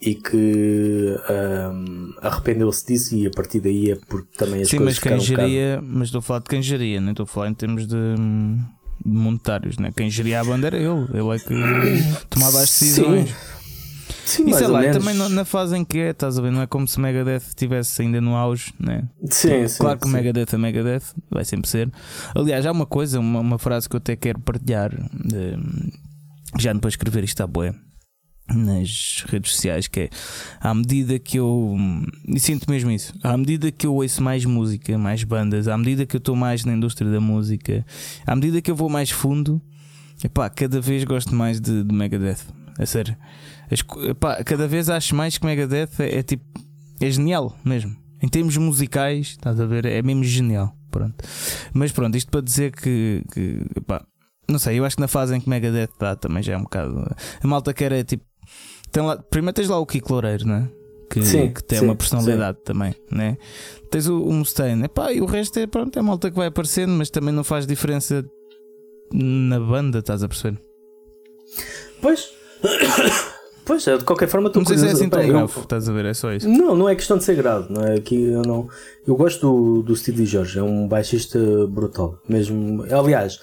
[0.00, 4.94] e que ahm, arrependeu-se disso e a partir daí é porque também as Sim, coisas
[4.94, 7.26] mas quem ficaram um geria, mas estou a falar de quem geria, não estou a
[7.26, 7.96] falar em termos de,
[9.04, 9.92] monetários, né?
[9.96, 11.54] Quem geria a banda era ele, ele é que
[12.30, 13.28] tomava as decisões.
[13.28, 13.36] Sim,
[14.38, 15.04] E mais sei lá, e menos.
[15.04, 18.02] também na fase em que é, estás a ver, não é como se Megadeth estivesse
[18.02, 19.04] ainda no auge, né?
[19.30, 20.12] Sim, sim, claro que sim.
[20.12, 21.90] Megadeth é Megadeth, vai sempre ser.
[22.34, 25.56] Aliás, há uma coisa, uma, uma frase que eu até quero partilhar, de,
[26.58, 27.74] já depois de escrever isto à boé
[28.48, 30.10] nas redes sociais, que é
[30.60, 31.76] à medida que eu
[32.28, 36.04] e sinto mesmo isso, à medida que eu ouço mais música, mais bandas, à medida
[36.04, 37.84] que eu estou mais na indústria da música,
[38.26, 39.60] à medida que eu vou mais fundo,
[40.22, 42.61] epá, cada vez gosto mais de, de Megadeth.
[42.78, 43.16] A sério.
[43.70, 46.44] As epá, cada vez acho mais que Megadeth é, é tipo.
[47.00, 47.96] É genial mesmo.
[48.22, 49.84] Em termos musicais, estás a ver?
[49.84, 50.74] É mesmo genial.
[50.90, 51.24] Pronto.
[51.72, 53.22] Mas pronto, isto para dizer que.
[53.32, 54.04] que epá,
[54.48, 56.62] não sei, eu acho que na fase em que Megadeth está também já é um
[56.62, 57.14] bocado.
[57.42, 58.24] A malta que era tipo.
[58.90, 60.68] Tem lá, primeiro tens lá o Kiko Loureiro, não é?
[61.10, 63.36] Que, Sim, que tem sim, uma personalidade também, né?
[63.90, 66.92] Tens o, o Mustaine, epá, e o resto é, pronto, é malta que vai aparecendo,
[66.92, 68.24] mas também não faz diferença
[69.12, 70.58] na banda, estás a perceber?
[72.00, 72.32] Pois,
[73.64, 76.06] pois, de qualquer forma, estou Não sei se é assim tão grave, estás a ver?
[76.06, 76.48] É só isso.
[76.48, 77.94] Não, não é questão de ser grave, não é?
[77.94, 78.68] Aqui eu não.
[79.06, 81.38] Eu gosto do, do Steve Jorge, é um baixista
[81.68, 82.18] brutal.
[82.28, 82.84] Mesmo.
[82.90, 83.38] Aliás,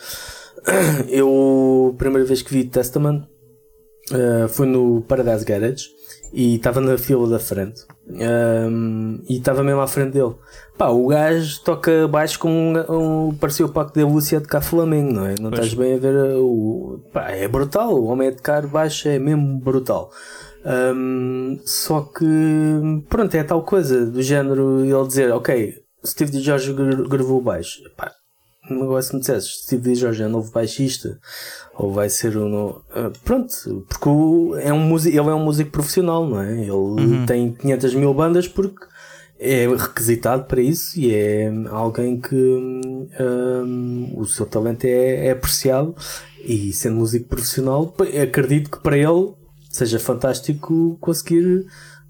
[1.10, 3.24] eu a primeira vez que vi Testament
[4.12, 5.90] eh, foi no Paradise Garage
[6.34, 7.86] e estava na fila da frente.
[8.12, 10.34] Ehm, e estava mesmo à frente dele.
[10.78, 14.62] Pá, o gajo toca baixo com um, um parecia o Paco de Lúcia de cá
[14.62, 15.36] Flamengo, não é?
[15.40, 15.66] Não Pois.
[15.66, 17.00] estás bem a ver uh, o.
[17.14, 20.10] Pá, é brutal, o homem é de tocar baixo é mesmo brutal.
[20.66, 22.26] Hum, só que,
[23.08, 25.74] pronto, é tal coisa do género ele dizer, ok,
[26.06, 26.40] Steve D.
[26.40, 27.80] George gra- gravou baixo.
[27.96, 28.12] Pá,
[28.72, 29.96] agora se me dissesses, Steve D.
[29.96, 31.20] George é novo baixista,
[31.78, 32.84] ou vai ser um novo.
[32.94, 36.52] ah, pronto, porque o- é um músico, ele é um músico profissional, não é?
[36.62, 38.86] Ele tem 500 mil bandas porque
[39.40, 45.96] é requisitado para isso e é alguém que hum, o seu talento é, é apreciado
[46.44, 49.34] e sendo músico profissional, acredito que para ele
[49.70, 51.66] seja fantástico conseguir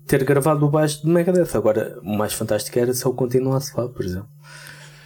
[0.08, 1.56] ter gravado o baixo de Megadeth.
[1.56, 4.28] Agora, o mais fantástico era se ele continuasse lá, por exemplo.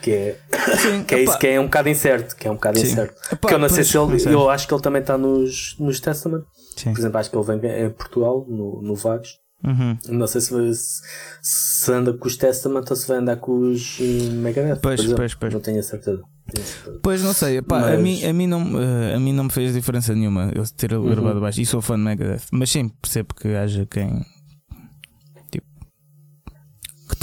[0.03, 0.37] Que é,
[0.77, 2.35] Sim, que é isso que é um bocado incerto.
[2.35, 2.87] Que é um bocado Sim.
[2.87, 3.15] incerto.
[3.27, 4.19] Epá, Porque eu não sei se ele.
[4.19, 4.33] sei.
[4.33, 6.43] Eu acho que ele também está nos, nos Testament.
[6.75, 6.91] Sim.
[6.91, 9.39] Por exemplo, acho que ele vem em Portugal, no, no Vagos.
[9.63, 9.97] Uhum.
[10.09, 11.01] Não sei se, se,
[11.41, 14.79] se anda com os Testament ou se vai andar com os eh, Megadeth.
[14.81, 15.53] Pois, pois, pois.
[15.53, 16.21] Não tenho a certeza.
[16.51, 16.99] Tenho a certeza.
[17.01, 19.51] Pois não sei, epá, a, Mas- mim, a, mim não, eh, a mim não me
[19.51, 21.05] fez diferença nenhuma eu ter Uhum.
[21.09, 24.25] gravado baixo e sou fã de Megadeth, mas sim, percebo que haja quem que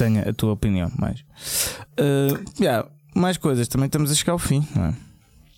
[0.05, 1.25] tenha a tua opinião mais.
[1.97, 4.95] Eh, yeah, mais coisas, também estamos a chegar ao fim, não é?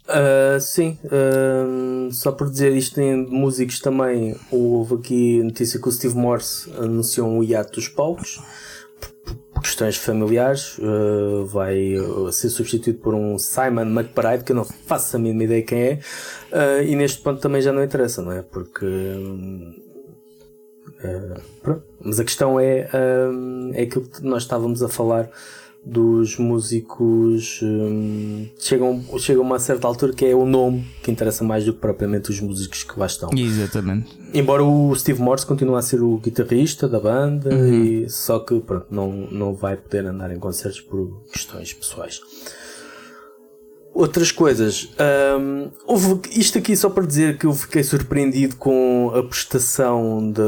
[0.09, 5.93] Ah, sim, ah, só por dizer isto em músicos também, houve aqui notícia que o
[5.93, 8.41] Steve Morse anunciou um hiato dos palcos
[9.25, 11.95] por- questões familiares, ah, vai
[12.33, 16.01] ser substituído por um Simon McBride, que eu não faço a mínima ideia quem é,
[16.85, 18.43] e neste ponto também já não interessa, não é?
[18.43, 18.87] Porque
[21.63, 21.92] pronto.
[22.05, 22.89] Mas a questão é,
[23.33, 25.31] hum, é aquilo que nós estávamos a falar
[25.85, 31.43] dos músicos hum, chegam, chegam a uma certa altura que é o nome que interessa
[31.43, 33.31] mais do que propriamente os músicos que lá estão.
[33.37, 34.17] Exatamente.
[34.33, 37.85] Embora o Steve Morse continue a ser o guitarrista da banda, Uhum.
[38.05, 42.21] e, só que pronto, não, não vai poder andar em concertos por questões pessoais.
[43.95, 44.89] Outras coisas,
[45.39, 50.41] hum, houve isto aqui só para dizer que eu fiquei surpreendido com a prestação de,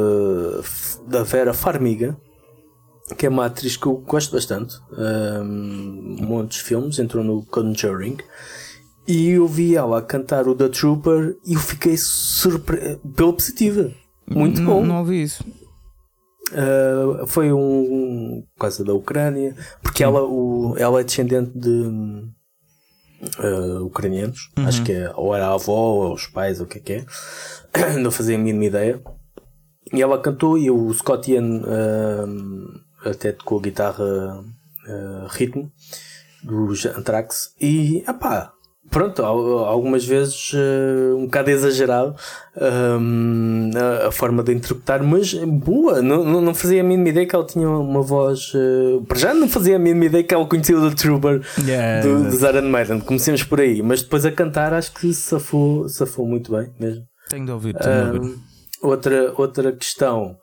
[1.06, 2.16] da Vera Farmiga,
[3.18, 8.16] que é uma atriz que eu gosto bastante, hum, muitos filmes, entrou no Conjuring,
[9.06, 13.92] e eu vi ela a cantar o The Trooper e eu fiquei surpreendido pela positiva.
[14.26, 14.86] Muito Não- bom.
[14.86, 15.44] Não ouvi isso.
[16.50, 21.90] Uh, foi um por causa da Ucrânia, porque ela, o, ela é descendente de
[23.38, 24.50] eh, ucranianos.
[24.56, 26.92] Acho que é, ou era a avó ou os pais, ou o que é que
[26.92, 27.96] é.
[28.00, 29.02] Não fazia a mínima ideia.
[29.92, 34.44] E ela cantou e o Scott Ian eh, até tocou a guitarra
[34.86, 35.70] eh, ritmo
[36.42, 38.53] dos Anthrax e pá,
[38.94, 42.14] pronto, al- algumas vezes eh, um bocado exagerado
[43.00, 47.26] hum, a, a forma de interpretar, mas boa, não, não, não fazia a mínima ideia
[47.26, 48.52] que ela tinha uma voz.
[48.54, 52.02] eh, para já não fazia a mínima ideia que ela conhecia o The Trooper Yeah,
[52.02, 52.30] do, exato.
[52.30, 53.00] dos Iron Maiden.
[53.00, 57.02] Comecemos por aí, mas depois a cantar acho que safou, safou muito bem mesmo.
[57.28, 58.20] Tenho de ouvir, tenho de ouvir.
[58.20, 58.36] Hum,
[58.82, 60.36] outra, outra questão,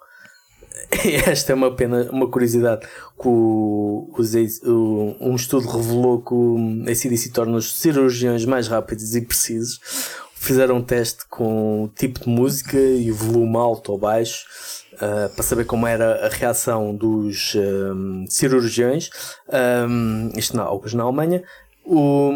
[1.28, 2.82] esta é uma pena, uma curiosidade,
[3.20, 4.10] que o,
[5.20, 9.80] um estudo revelou que o ACDC torna os cirurgiões mais rápidos e precisos.
[10.36, 14.46] Fizeram um teste com o tipo de música e o volume alto ou baixo.
[15.00, 19.10] ah, para saber como era a reação dos hum, cirurgiões,
[19.88, 21.44] Hum, isto na, alguns na Alemanha,
[21.86, 22.32] o-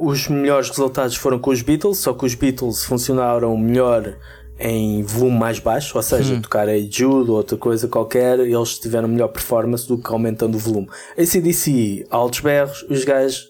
[0.00, 4.16] os melhores resultados foram com os Beatles, só que os Beatles funcionaram melhor
[4.58, 9.06] em volume mais baixo, ou seja, tocar a Jude ou outra coisa qualquer, eles tiveram
[9.08, 10.88] melhor performance do que aumentando o volume.
[11.16, 13.48] ACDC, altos berros, os gajos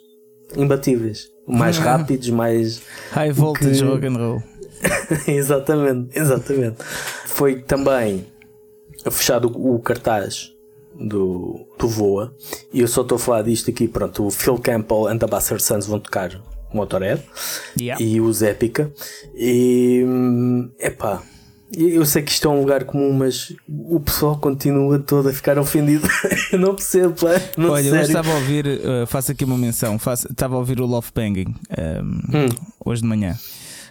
[0.57, 2.83] imbatíveis, mais rápidos, mais.
[3.13, 4.43] High voltage que- rock and roll.
[5.27, 6.77] exatamente, exatamente.
[7.27, 8.27] Foi também
[9.11, 10.53] fechado o cartaz
[10.95, 12.35] do, do Voa,
[12.73, 15.63] e eu só estou a falar disto aqui, pronto, o Phil Campbell and the Bastard
[15.63, 16.41] Sons vão tocar
[16.73, 17.23] Motorhead
[17.81, 18.03] Yeah.
[18.05, 18.93] e os Épica.
[19.35, 21.23] E hum, epá,
[21.77, 25.59] eu sei que isto é um lugar comum, mas o pessoal continua todo a ficar
[25.59, 26.09] ofendido.
[26.53, 28.07] eu não percebo, pá, não Olha, hoje sério.
[28.07, 31.55] estava a ouvir, uh, faço aqui uma menção, faço- estava a ouvir o Love Banging
[31.79, 32.49] um, Hum.
[32.85, 33.37] hoje de manhã.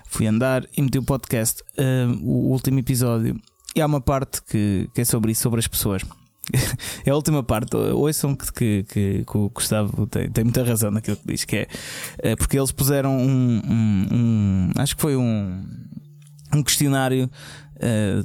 [0.09, 3.36] Fui andar e meti o podcast, um, o último episódio,
[3.75, 6.01] e há uma parte que, que é sobre isso, sobre as pessoas.
[7.05, 10.91] É a última parte, ouçam que, que, que, que o Gustavo tem, tem muita razão
[10.91, 11.67] naquilo que diz, que é
[12.19, 15.63] eh, porque eles puseram um, um- um- acho que foi um,
[16.53, 17.29] um questionário
[17.79, 18.21] eh,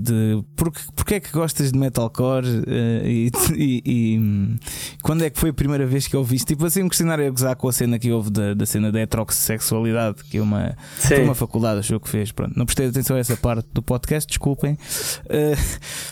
[0.00, 4.58] de, porque, porque é que gostas de metalcore eh, e, e- e,
[5.02, 6.46] quando é que foi a primeira vez que ouviste?
[6.46, 9.00] Tipo assim, um questionário a gozar com a cena que houve da, da cena da
[9.00, 10.74] heterossexualidade, que é uma,
[11.24, 12.32] uma faculdade, achou que fez.
[12.32, 14.78] Pronto, não prestei atenção a essa parte do podcast, desculpem,
[15.28, 15.56] Eh,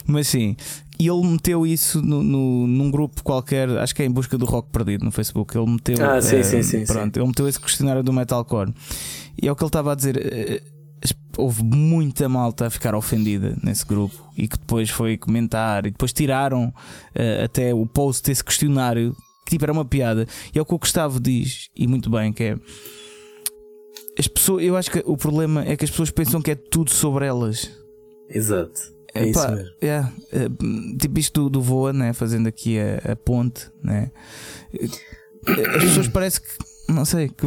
[0.06, 0.54] mas sim.
[1.00, 4.44] E ele meteu isso no, no- num grupo qualquer, acho que é em busca do
[4.44, 5.56] rock perdido no Facebook.
[5.56, 8.74] Ele meteu, Ah, sim, eh, sim, sim, pronto, ele meteu esse questionário do metalcore.
[9.40, 10.16] E é o que ele estava a dizer.
[10.16, 10.62] eh,
[11.36, 16.12] Houve muita malta a ficar ofendida nesse grupo e que depois foi comentar e depois
[16.12, 16.74] tiraram
[17.14, 19.14] eh, até o post desse questionário
[19.46, 20.26] que tipo era uma piada.
[20.52, 22.56] E é o que o Gustavo diz, e muito bem, que é
[24.18, 26.90] as pessoas, eu acho que o problema é que as pessoas pensam que é tudo
[26.90, 27.70] sobre elas.
[28.28, 28.80] Exato.
[29.18, 29.74] É Epá, isso mesmo.
[29.80, 29.88] é,
[30.32, 30.48] é,
[30.98, 32.12] tipo isto do, do Voa, né?
[32.12, 34.10] fazendo aqui a, a ponte, né?
[35.76, 36.48] as pessoas parece que
[36.88, 37.46] não sei que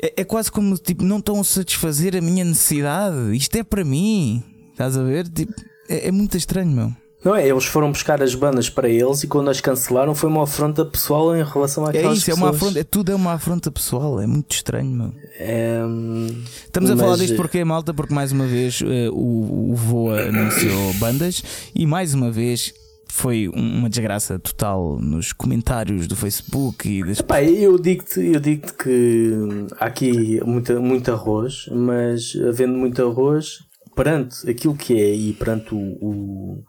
[0.00, 3.36] é, é quase como tipo, não estão a satisfazer a minha necessidade.
[3.36, 5.28] Isto é para mim, estás a ver?
[5.28, 5.52] Tipo,
[5.88, 6.92] é, é muito estranho, meu.
[7.24, 7.48] Não é?
[7.48, 11.34] Eles foram buscar as bandas para eles e quando as cancelaram foi uma afronta pessoal
[11.36, 12.38] em relação É àquelas isso, é pessoas.
[12.50, 15.12] uma afronta, é, tudo é uma afronta pessoal, é muito estranho, meu.
[15.38, 16.26] É, hum,
[16.64, 19.74] Estamos a Mas, falar disto eh, porque, malta, porque mais uma vez eh, o, o
[19.74, 21.42] Voa anunciou bandas
[21.74, 22.72] e mais uma vez
[23.10, 27.20] foi um- uma desgraça total nos comentários do Facebook e das.
[27.20, 29.32] Pá, eu digo-te eu digo que
[29.80, 33.58] há aqui muita, muito arroz, mas havendo muito arroz,
[33.96, 36.64] perante aquilo que é e perante o, o,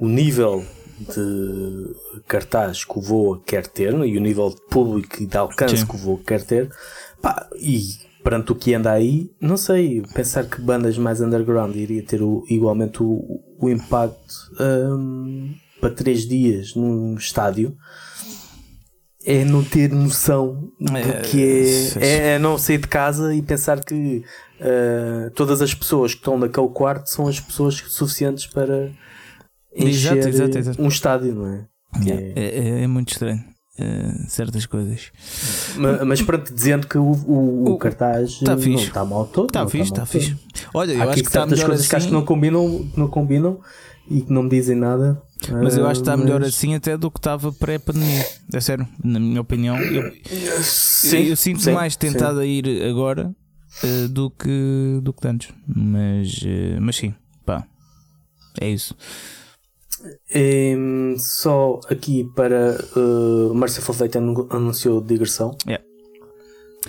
[0.00, 0.64] o nível
[0.98, 1.94] de
[2.26, 5.86] cartaz que o Voa quer ter e o nível de público e de alcance Sim.
[5.86, 6.70] que o Voa quer ter,
[7.22, 7.80] pá, e
[8.22, 12.44] perante o que anda aí, não sei, pensar que bandas mais underground iria ter o-
[12.50, 17.74] igualmente o, o impacto hum, para três dias num estádio
[19.24, 21.42] é não ter noção do É, que
[21.98, 24.22] é, é, é não sair de casa e pensar que
[24.60, 28.90] uh, todas as pessoas que estão naquele quarto são as pessoas suficientes para
[29.74, 30.82] encher Exato, exato, exato.
[30.82, 31.66] um estádio, não é?
[32.04, 32.32] Yeah, É.
[32.36, 33.42] É, é- é muito estranho.
[33.78, 35.10] eh, certas coisas.
[35.76, 38.84] Ma- Mas pronto, dizendo que o, o, o cartaz tá não fixe.
[38.84, 39.46] está mal todo.
[39.46, 40.08] Está fixe, está todo.
[40.08, 40.36] fixe.
[40.74, 42.08] Olha, eu Há acho que está certas melhor coisas que acho assim.
[42.14, 43.58] que não combinam, não combinam
[44.10, 45.22] e que não me dizem nada.
[45.62, 48.26] Mas eu acho que está melhor mas- assim até do que estava pré-pandemia.
[48.52, 49.78] É sério, na minha opinião.
[49.78, 50.12] Eu,
[50.62, 51.98] Sim, eu sinto sim, mais sim.
[52.00, 53.34] tentado a ir agora
[53.82, 55.48] eh, do, que, do que antes.
[55.66, 57.14] Mas, eh, mas sim,
[57.46, 57.64] pá.
[58.60, 58.94] É isso.
[60.34, 65.56] Em, só aqui para uh, Merciful Fate anu- anunciou digressão.
[65.66, 65.84] Yeah.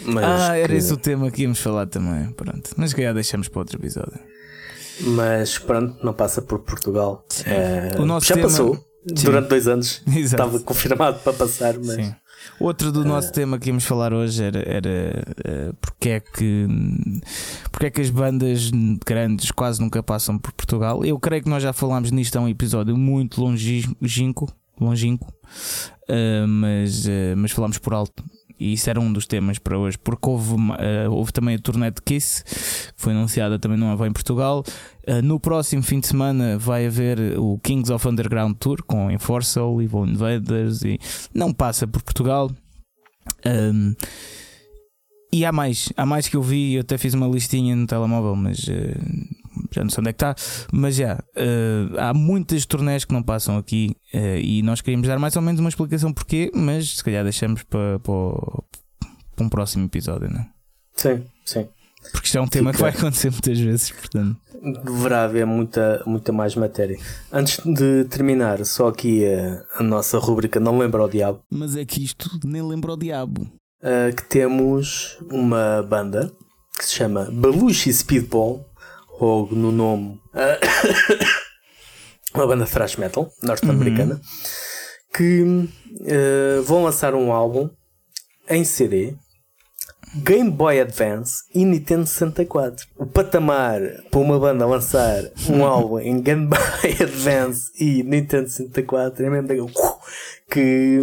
[0.05, 2.31] Mas, ah, era que- esse o tema que íamos falar também.
[2.31, 2.71] Pronto.
[2.77, 4.19] Mas que já deixamos para outro episódio.
[5.01, 7.25] mas pronto, não passa por Portugal.
[7.45, 9.25] Eh, O nosso já tema- passou Sim.
[9.25, 10.01] durante dois anos.
[10.07, 10.43] Exato.
[10.43, 12.13] Estava confirmado para passar, mas Sim.
[12.59, 16.67] Outro do nosso tema que íamos falar hoje era, era eh, porque, é que,
[17.71, 18.69] porque é que as bandas
[19.05, 21.03] grandes quase nunca passam por Portugal.
[21.03, 24.47] Eu creio que nós já falámos nisto, é um episódio muito longínquo,
[24.79, 25.33] longínquo
[26.07, 28.23] eh, mas, mas falámos por alto.
[28.61, 31.89] E isso era um dos temas para hoje, porque houve, eh, houve também a turnê
[31.89, 34.63] de Kiss, que foi anunciada também não vai em Portugal.
[35.03, 39.81] Eh, no próximo fim de semana vai haver o Kings of Underground Tour com Enforcel,
[39.81, 40.99] Evil Invaders e
[41.33, 42.51] não passa por Portugal.
[43.43, 43.95] Um,
[45.33, 48.35] e há mais, há mais que eu vi, eu até fiz uma listinha no telemóvel,
[48.35, 49.40] mas uh,
[49.71, 50.35] já não sei onde é que está.
[50.71, 55.19] Mas já, uh, há muitas turnés que não passam aqui uh, e nós queríamos dar
[55.19, 60.29] mais ou menos uma explicação porquê, mas se calhar deixamos para, para, um próximo episódio,
[60.29, 60.47] não é?
[60.95, 61.67] Sim, sim.
[62.11, 62.89] Porque isto é um tema que Fica.
[62.89, 64.35] vai acontecer muitas vezes, portanto.
[64.83, 66.97] Deverá haver muita, muita mais matéria.
[67.31, 71.85] Antes de terminar, só aqui a, a nossa rubrica Não Lembra o Diabo, Mas é
[71.85, 73.41] que isto nem lembra o diabo.
[73.83, 76.31] uh, que temos uma banda
[76.77, 78.65] que se chama Belushi Speedball,
[79.51, 80.19] no nome.
[80.33, 80.59] uh,
[82.33, 84.19] uma banda thrash metal norte-americana,
[85.13, 87.69] que uh, vão lançar um álbum
[88.49, 89.15] em CD.
[90.13, 92.85] Game Boy Advance e Nintendo 64.
[92.97, 99.25] O patamar para uma banda lançar um álbum em Game Boy Advance e Nintendo 64
[99.25, 99.71] é mesmo daquele
[100.51, 100.99] que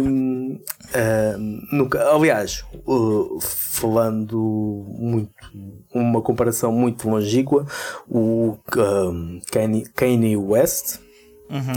[0.93, 1.35] ah,
[1.71, 5.31] nunca, aliás, uh, falando muito,
[5.93, 7.65] uma comparação muito longínqua,
[8.07, 10.99] o um, Kanye, Kanye West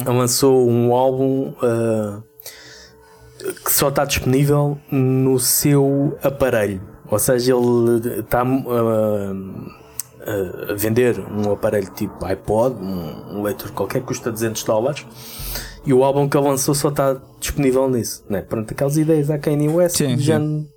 [0.06, 2.22] lançou um álbum uh,
[3.64, 6.80] que só está disponível no seu aparelho.
[7.10, 9.72] Ou seja, ele está uh,
[10.70, 15.06] a vender um aparelho tipo iPod, um, um leitor qualquer, que custa 200 dólares.
[15.84, 18.24] E o álbum que ele lançou só está disponível nisso.
[18.28, 18.40] Né?
[18.42, 20.68] Pronto, aquelas ideias à Kanye West, Sim, de sim.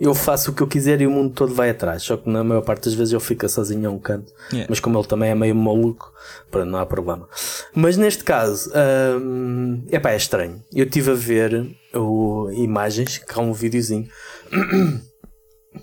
[0.00, 2.02] eu faço o que eu quiser e o mundo todo vai atrás.
[2.02, 4.32] Só que na maior parte das vezes ele fica sozinho a um canto.
[4.50, 4.66] Yeah.
[4.70, 6.12] Mas como ele também é meio maluco,
[6.50, 7.28] pronto, não há problema.
[7.74, 8.70] Mas neste caso,
[9.20, 10.62] hum, epá, é estranho.
[10.72, 14.08] Eu estive a ver o, imagens, que há um videozinho.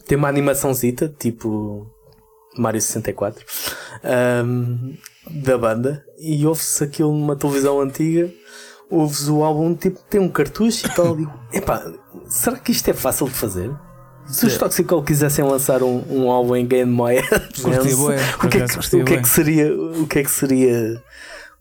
[0.08, 1.88] Tem uma animaçãozita, tipo
[2.58, 3.46] Mario 64,
[4.44, 4.94] hum,
[5.30, 8.32] da banda, e ouve-se aquilo numa televisão antiga.
[8.90, 11.16] Ouves o álbum, tipo, tem um cartucho e tal.
[11.16, 11.84] Digo, epá,
[12.28, 13.72] será que isto é fácil de fazer?
[14.28, 17.22] Se os Toxicol quisessem lançar um, um álbum em Game bué,
[17.62, 21.04] por o que, é que, o que é que seria o que é que seria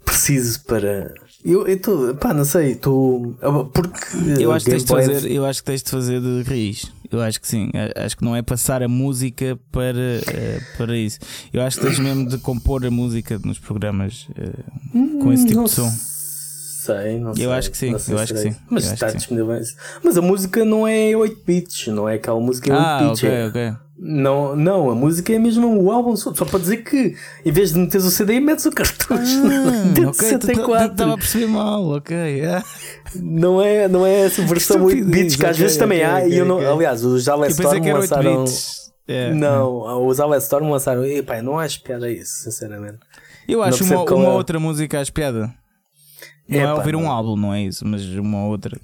[0.05, 1.13] preciso para
[1.45, 3.35] eu estou pá não sei estou
[3.73, 4.01] porque
[4.41, 6.87] Eu acho, que tens de fazer, eu acho que tens de fazer de raiz.
[7.11, 7.71] Eu acho que sim.
[7.97, 9.95] Acho que não é passar a música para,
[10.27, 11.19] eh, para isso.
[11.53, 14.51] Eu acho que tens mesmo de compor a música nos programas eh,
[15.23, 15.91] com esse tipo Não de som.
[16.85, 19.59] sei não sei acho que sim, sei eu acho que sim, mas eu está disponível
[20.03, 23.23] mas a música não é 8 bits não é aquela música em 8 Ah, bits
[23.25, 23.77] ok, é- ok.
[23.97, 27.15] Não não a música é mesmo o álbum só, só para dizer que
[27.45, 31.17] em vez de meteres o CD metes o cartucho Ah, Nintendo ok, 64 estava a
[31.17, 32.45] perceber mal, ok.
[32.45, 32.65] ah.
[33.15, 36.13] Não é, não é essa versão 8 estupidez, bits que às ok, vezes também ok,
[36.13, 36.27] há.
[36.29, 38.45] e eu não, aliás, os Alex pensei Storm que era 8 lançaram.
[39.07, 39.33] É.
[39.35, 41.05] Não, os Alex Storm lançaram.
[41.05, 42.99] Epá, não acho piada isso, sinceramente.
[43.47, 44.29] Eu acho uma, uma é.
[44.33, 45.53] outra música às piada.
[46.49, 47.11] Não é Epá, ouvir um não.
[47.11, 48.79] álbum, não é isso, mas uma outra.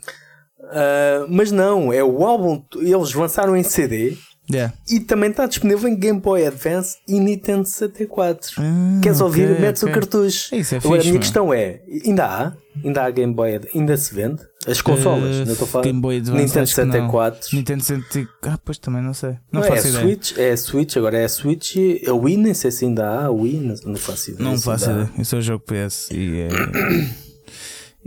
[0.73, 2.63] Ah, mas não, é o álbum.
[2.77, 4.17] Eles lançaram em CD
[4.53, 4.75] Yeah.
[4.91, 8.51] e também está disponível em Game Boy Advance e Nintendo 64.
[8.59, 9.51] Ah, Queres ouvir?
[9.51, 9.93] ok, Metes ok.
[9.93, 10.55] o cartucho.
[10.55, 11.21] Isso é Agora, fixe, a minha meu.
[11.21, 12.53] questão é: ainda há?
[12.85, 13.61] Ainda há Game Boy?
[13.75, 14.43] Ainda se vende?
[14.67, 15.37] As consolas?
[15.37, 15.85] Eh, não estou a falar.
[15.85, 16.93] Game Boy Advance, Nintendo acho que não.
[16.93, 17.57] 64.
[17.57, 18.51] Nintendo 64.
[18.53, 19.31] Ah, pois também não sei.
[19.53, 20.05] Não, Não, é faço a ideia.
[20.05, 23.25] Switch, é Switch, agora é a Switch e a Wii, nem sei se ainda há
[23.27, 24.49] a Wii, não, não faço ideia.
[24.51, 25.11] Não faço ideia.
[25.19, 26.49] Eu só jogo PS e é.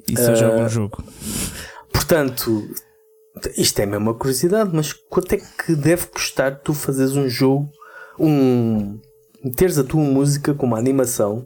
[0.07, 1.03] E só Eh, jogo um jogo.
[1.91, 2.67] Portanto,
[3.57, 7.69] isto é mesmo uma curiosidade, mas quanto é que deve custar tu fazeres um jogo,
[8.19, 8.99] um.
[9.55, 11.45] teres a tua música com uma animação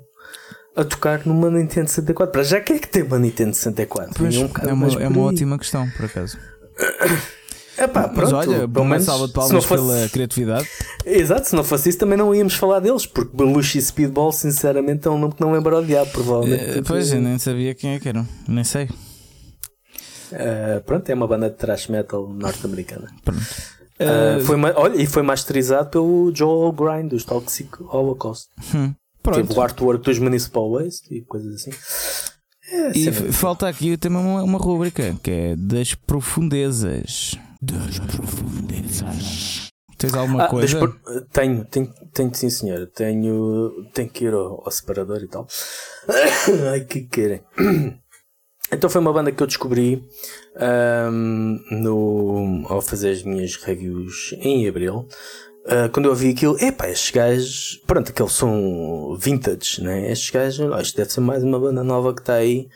[0.75, 2.31] a tocar numa Nintendo 64?
[2.31, 4.13] Para já, quem é que tem uma Nintendo 64?
[4.15, 6.37] Pois, E um é uma, é uma ótima questão, por acaso.
[7.77, 10.67] Epá, Mas pronto, olha, pelo menos, salva se não fosse- pela criatividade.
[11.05, 15.11] Exato, se não fosse isso também não íamos falar deles, porque Belushi Speedball, sinceramente, é
[15.11, 16.79] um nome que não lembra o diabo, provavelmente.
[16.79, 18.27] Eh, pois, eu nem sabia quem é que eram.
[18.47, 18.89] Nem sei.
[20.31, 23.07] Uh, pronto, é uma banda de thrash metal norte-americana.
[23.27, 23.33] Uh,
[23.99, 28.47] Eh, foi olha, e foi masterizado pelo Joel Grind dos Toxic Holocaust.
[28.75, 28.93] hum,
[29.33, 31.71] Teve o artwork dos Municipal Waste e coisas assim.
[32.71, 37.39] É, E falta aqui também uma, uma rúbrica que é das profundezas.
[37.59, 39.71] Das profundezas.
[39.97, 40.77] Tens alguma Ah, coisa?
[40.77, 40.95] por-
[41.33, 42.85] tenho, tenho, tenho sim senhor.
[42.93, 45.47] Tenho, tenho que ir ao, ao separador e tal.
[46.71, 47.41] Ai, que querem.
[48.71, 50.03] Então foi uma banda que eu descobri
[50.55, 55.07] ahm, no, ao fazer as minhas reviews em abril.
[55.69, 60.09] Ah, quando eu ouvi aquilo, epá, estes gajos, pronto, aqueles são vintage, né?
[60.09, 62.69] Estes gajos, ó, isto deve ser mais uma banda nova que está aí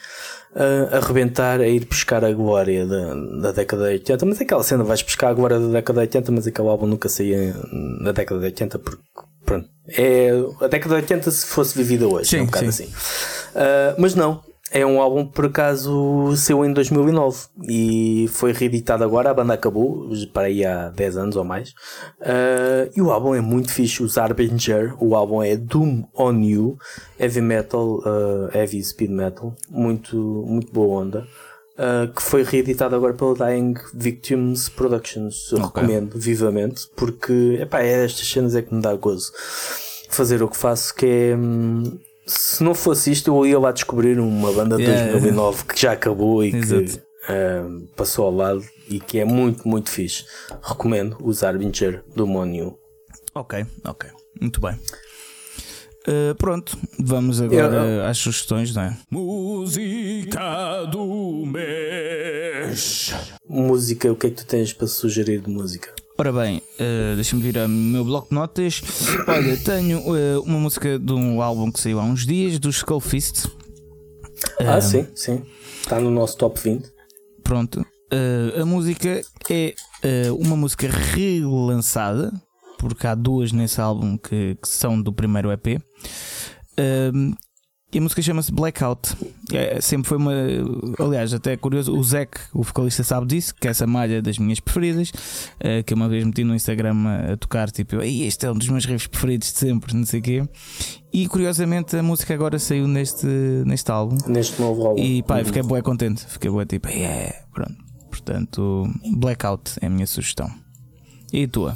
[0.53, 4.25] ah, a arrebentar, a ir buscar a glória da, da década de 80.
[4.25, 7.07] Mas aquela cena, vais buscar a glória da década de 80, mas aquele álbum nunca
[7.07, 7.55] saía
[8.01, 9.03] na década de 80, porque,
[9.45, 12.83] pronto, é a década de 80 se fosse vivida hoje, Sim, é um bocado sim.
[12.83, 12.93] assim.
[13.55, 14.43] Ah, mas não,
[14.73, 17.37] é um álbum por acaso saiu em 2009
[17.67, 19.29] e foi reeditado agora.
[19.29, 21.73] A banda acabou para aí há 10 anos ou mais.
[22.21, 24.01] Ah, e o álbum é muito fixe.
[24.01, 26.77] Os Harbinger, o álbum é Doom on You,
[27.19, 30.15] heavy metal, ah, heavy speed metal, muito,
[30.47, 31.27] muito boa onda.
[31.77, 35.51] ah, que foi reeditado agora pela Dying Victims Productions.
[35.51, 35.81] Eu Ok.
[35.81, 39.31] recomendo vivamente porque epá, é estas cenas é que me dá gozo
[40.09, 41.35] fazer o que faço, que é.
[41.35, 45.11] hum, Se não fosse isto, eu ia lá descobrir uma banda de Yeah.
[45.13, 46.83] 2009 que já acabou e Exato.
[46.83, 50.25] que hum, passou ao lado e que é muito, muito fixe.
[50.61, 52.77] Recomendo os Harbinger do Monio.
[53.33, 54.09] Ok, ok.
[54.39, 54.77] Muito bem.
[56.07, 58.97] Uh, pronto, vamos agora Eu- às sugestões, não é?
[59.09, 63.13] Música do mês.
[63.47, 65.93] Música, o que é que tu tens para sugerir de música?
[66.17, 68.81] Ora bem, uh, deixa-me vir ao meu bloco de notas.
[69.27, 73.47] Olha, tenho uh, uma música de um álbum que saiu há uns dias, do Skullfist.
[74.59, 75.45] Ah, Um, sim, sim.
[75.81, 76.91] Está no nosso top 20.
[77.43, 77.85] Pronto.
[78.59, 79.73] A música é
[80.37, 82.31] uma música relançada,
[82.77, 85.81] porque há duas nesse álbum que, que são do primeiro EP.
[87.93, 89.17] E a música chama-se Blackout.
[89.51, 90.31] É, sempre foi uma.
[90.97, 94.37] Aliás, até é curioso, o Zek, o vocalista, sabe disso, que essa malha é das
[94.37, 95.09] minhas preferidas.
[95.09, 98.55] uh, que uma vez meti no Instagram a, a tocar, tipo, "Ei, este é um
[98.57, 100.43] dos meus riffs preferidos de sempre, não sei o quê.
[101.11, 103.25] E curiosamente a música agora saiu neste,
[103.65, 104.17] neste álbum.
[104.25, 105.01] Neste novo álbum.
[105.01, 106.25] E pá, eu fiquei bué contente.
[106.25, 107.75] Fiquei bué tipo, yeah, pronto.
[108.09, 110.49] Portanto, Blackout é a minha sugestão.
[111.33, 111.75] E a tua?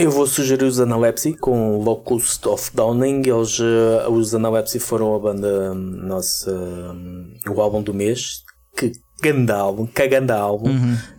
[0.00, 3.20] Eu vou sugerir os Analepsy com Locust of Downing.
[3.26, 8.42] Eles, eh, os Analepsy foram a banda hum, nossa, hum, o álbum do mês.
[8.74, 10.70] Que ganda álbum, que ganda álbum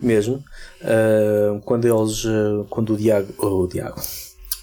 [0.01, 0.43] mesmo.
[0.81, 4.01] Eh, quando eles, eh, quando o Diago, oh, o Diago,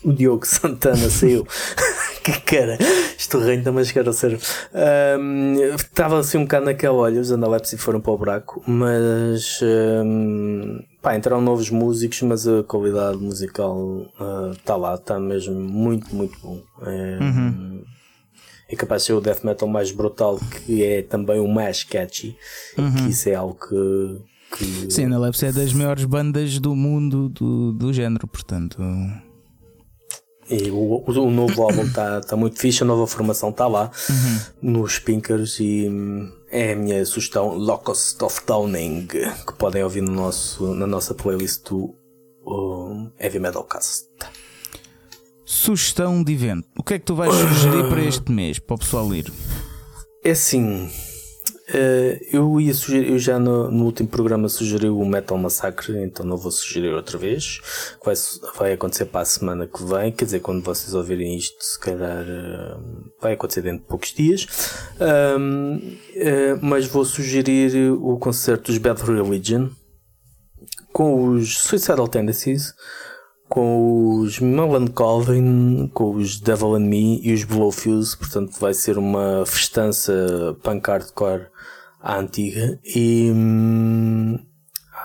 [0.03, 1.47] o Diogo Santana saiu.
[2.25, 2.77] que cara,
[3.17, 4.45] isto renta-me a chegar ao cérebro.
[5.21, 9.61] Hum, Estava assim um bocado naquela olha, os Analepsy foram para o buraco, mas
[11.09, 14.07] pá, entraram novos músicos, mas a qualidade musical
[14.53, 16.61] está lá, está mesmo muito, muito bom.
[16.83, 17.19] É,
[18.69, 22.37] é capaz de ser o death metal mais brutal, que é também o mais catchy,
[22.75, 24.57] que isso é algo que.
[24.57, 28.83] que Sim, a Lepsi é das maiores bandas do mundo do, do género, portanto.
[30.51, 33.91] E o, o, novo álbum está tá muito fixe, a nova formação está lá
[34.61, 35.89] nos Pinkers e
[36.51, 41.69] é a minha sugestão Locust of Downing que podem ouvir no nosso, na nossa playlist
[41.69, 41.95] do
[42.47, 44.09] um, Heavy Metal Cast.
[45.45, 46.69] Sugestão de evento.
[46.79, 49.33] O que é que tu vais sugerir para este mês, para o pessoal ir?
[50.25, 50.91] É assim,
[51.71, 56.25] eh, eu ia sugerir, eu já no, no último programa sugeri o Metal Massacre, então
[56.25, 57.61] não vou sugerir outra vez.
[58.05, 58.15] Vai,
[58.57, 62.25] vai acontecer para a semana que vem, quer dizer, quando vocês ouvirem isto, se calhar
[62.27, 62.77] eh,
[63.21, 64.47] vai acontecer dentro de poucos dias.
[65.01, 69.69] Eh, mas vou sugerir o concerto dos Bad Religion
[70.93, 72.75] com os Suicidal Tendencies,
[73.49, 79.45] com os Melancholy, com os Devil and Me e os Blowfuse, portanto vai ser uma
[79.47, 81.47] festança punk hardcore
[82.01, 84.39] à antiga e hum,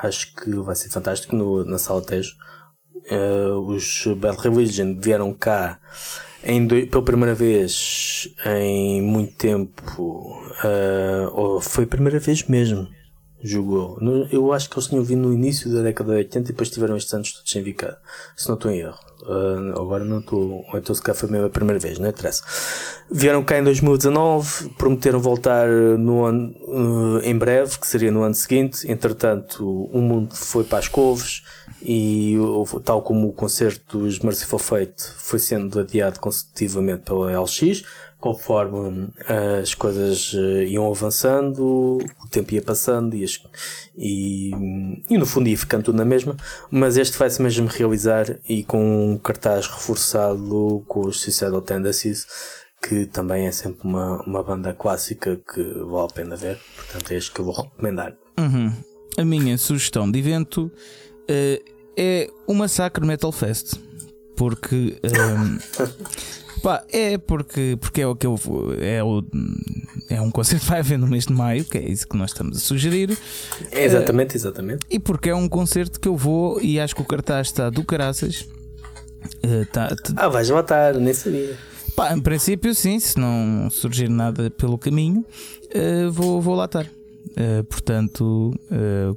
[0.01, 2.35] acho que vai ser fantástico no- na sala Tejo.
[3.09, 5.79] Eh, os Bad Religion vieram cá
[6.43, 12.87] em doi- pela primeira vez em muito tempo, eh, ou foi a primeira vez mesmo,
[14.01, 16.69] No- Eu acho que eles tinham vindo no início da década de 80 e depois
[16.69, 17.97] tiveram estes anos todos sem.
[18.37, 18.97] Se não estou em erro.
[19.25, 20.65] Ah, agora não estou.
[20.71, 22.43] Ou então se cá foi mesmo a primeira vez, não interessa.
[23.11, 25.67] Vieram cá em 2019, prometeram voltar
[25.97, 28.89] no ano, ah, em breve, que seria no ano seguinte.
[28.89, 31.43] Entretanto, o mundo foi para as couves
[31.81, 32.35] e,
[32.83, 37.83] tal como o concerto dos Merciful Fate foi sendo adiado consecutivamente pela LX,
[38.23, 39.07] conforme hum,
[39.61, 43.37] as coisas eh, iam avançando, o tempo ia passando e, as-
[43.97, 44.49] e,
[45.09, 46.37] e no fundo ia ficando tudo na mesma,
[46.71, 52.25] mas este vai-se mesmo realizar e com um cartaz reforçado com os Suicidal Tendencies,
[52.81, 57.17] que também é sempre uma, uma banda clássica que vale a pena ver, portanto é
[57.17, 58.15] este que eu vou recomendar.
[58.39, 58.71] Uhum.
[59.17, 60.71] A minha sugestão de evento
[61.27, 61.61] eh,
[61.97, 63.73] é o Massacre Metal Fest.
[64.35, 65.59] Porque ehm,
[66.63, 68.73] Pá, é porque, porque é o que eu vou.
[68.75, 69.21] É, o,
[70.09, 72.31] é um concerto que vai haver no mês de maio, que é isso que nós
[72.31, 73.17] estamos a sugerir.
[73.69, 74.85] É, exatamente, exatamente.
[74.89, 77.83] E porque é um concerto que eu vou e acho que o cartaz está do
[77.83, 78.47] caraças.
[79.43, 81.57] Eh, tá- Ah, vais matar, nem sabia.
[81.97, 85.25] pá, em princípio, sim, se não surgir nada pelo caminho,
[85.69, 86.87] eh, vou, vou lá estar.
[87.35, 88.51] Eh, portanto,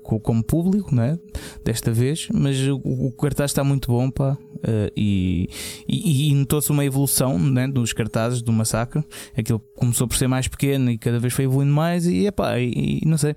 [0.03, 1.19] co- como público, não é?
[1.65, 5.49] Desta vez, mas o, o cartaz está muito bom, pá, eh, e,
[5.87, 9.05] e, e notou-se uma evolução né, dos cartazes do massacre.
[9.37, 13.01] Aquilo começou por ser mais pequeno e cada vez foi evoluindo mais, e epá, e,
[13.03, 13.35] e não sei.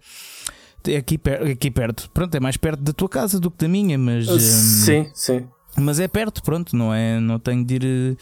[0.87, 3.67] É aqui, per- aqui perto, pronto, é mais perto da tua casa do que da
[3.67, 4.29] minha, mas.
[4.29, 5.45] hum, Sim, sim.
[5.77, 7.19] mas é perto, pronto, não é?
[7.19, 8.17] Não tenho de ir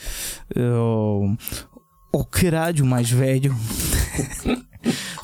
[0.76, 1.38] ao,
[2.12, 3.56] ao caralho mais velho.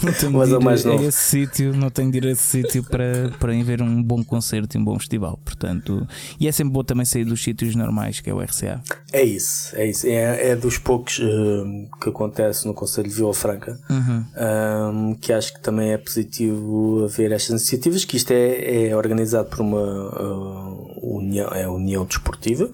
[0.04, 1.04] não tenho Mas de ao ir mais a novo.
[1.06, 4.24] esse sítio, não tenho de ir a esse sítio para, para ir ver um bom
[4.24, 5.40] concerto e um bom festival.
[5.44, 6.08] Portanto,
[6.40, 8.82] e é sempre bom também sair dos sítios normais, que é o RCA.
[9.12, 10.06] É isso, é isso.
[10.08, 13.80] É, é dos poucos hum, que acontece no Conselho de Vila Franca.
[13.90, 19.50] hum, que acho que também é positivo haver estas iniciativas, que isto é, é organizado
[19.50, 22.70] por uma uh, união, é União Desportiva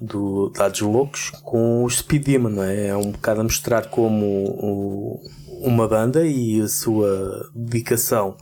[0.00, 2.88] do Dados Loucos com o Speed Demon, não é?
[2.88, 5.20] É um bocado a mostrar como o-
[5.62, 8.36] uma banda e a sua dedicação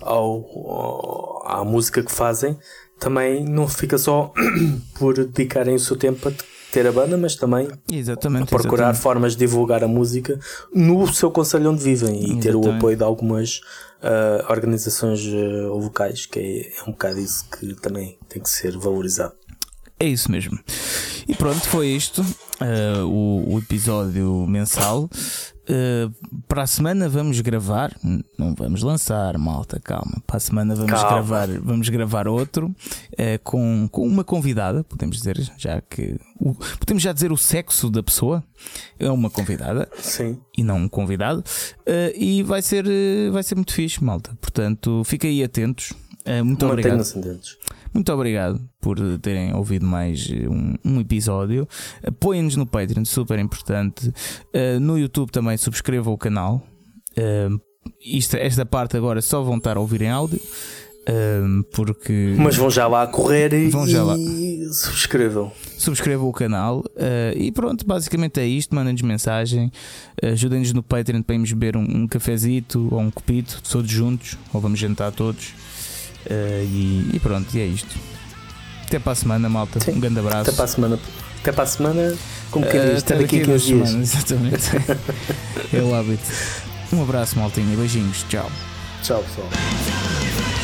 [0.00, 2.58] ao, à música que fazem
[2.98, 4.32] também não fica só
[4.98, 6.32] por dedicarem o seu tempo a
[6.70, 8.48] ter a banda, mas também Exatamente.
[8.48, 9.02] procurar exatamente.
[9.02, 10.38] formas de divulgar a música
[10.74, 12.76] no seu conselho onde vivem e ter o Exatamente.
[12.76, 13.60] apoio de algumas
[14.02, 18.76] ah, organizações ah, locais, que é, é um bocado isso que também tem que ser
[18.76, 19.34] valorizado.
[19.98, 20.58] É isso mesmo.
[21.26, 22.24] E pronto, foi isto.
[22.60, 25.10] eh, o, o episódio mensal.
[25.68, 26.08] Eh,
[26.46, 27.94] para a semana vamos gravar.
[28.38, 30.22] Não vamos lançar, malta, calma.
[30.26, 31.08] Para a semana vamos Calma.
[31.10, 32.74] gravar, vamos gravar outro
[33.16, 37.90] eh, com, com uma convidada, podemos dizer, já que o- podemos já dizer o sexo
[37.90, 38.42] da pessoa.
[38.98, 40.38] É uma convidada Sim.
[40.56, 41.44] e não um convidado.
[41.84, 42.84] Eh, e vai ser,
[43.30, 44.36] vai ser muito fixe, malta.
[44.40, 45.92] Portanto, fiquem aí atentos.
[46.44, 47.00] Muito obrigado.
[47.00, 47.56] Atentos.
[47.98, 51.66] Muito obrigado por terem ouvido mais um, um episódio.
[52.06, 54.06] Apoiem-nos no Patreon, super importante.
[54.54, 56.64] Uh, no YouTube também subscrevam o canal.
[57.18, 57.60] Uh,
[58.00, 60.40] isto- esta parte agora só vão estar a ouvir em áudio.
[61.08, 64.14] uh, porque Mas vão já lá correr e, Vão já lá.
[64.70, 65.50] subscrevam.
[65.76, 66.84] subscrevam o canal.
[66.90, 68.76] uh, e pronto, basicamente é isto.
[68.76, 69.72] Mandem-nos mensagem.
[70.22, 74.38] uh, Ajudem-nos no Patreon para irmos beber um, um cafezito ou um copito, todos juntos,
[74.54, 75.52] ou vamos jantar todos.
[76.26, 77.94] Uh, e, e pronto, e é isto.
[78.86, 79.80] Até para a semana, malta.
[79.80, 79.92] Sim.
[79.92, 80.50] Um grande abraço.
[80.50, 80.98] Até para a semana.
[81.40, 82.16] Até para a semana,
[82.50, 83.02] como que diz?
[83.02, 83.88] Até daqui a 15 duas dias.
[83.88, 84.70] semanas, exatamente.
[85.76, 86.24] é o hábito.
[86.92, 87.76] Um abraço, maltinha.
[87.76, 88.24] Beijinhos.
[88.28, 88.50] Tchau.
[89.02, 90.57] Tchau, pessoal.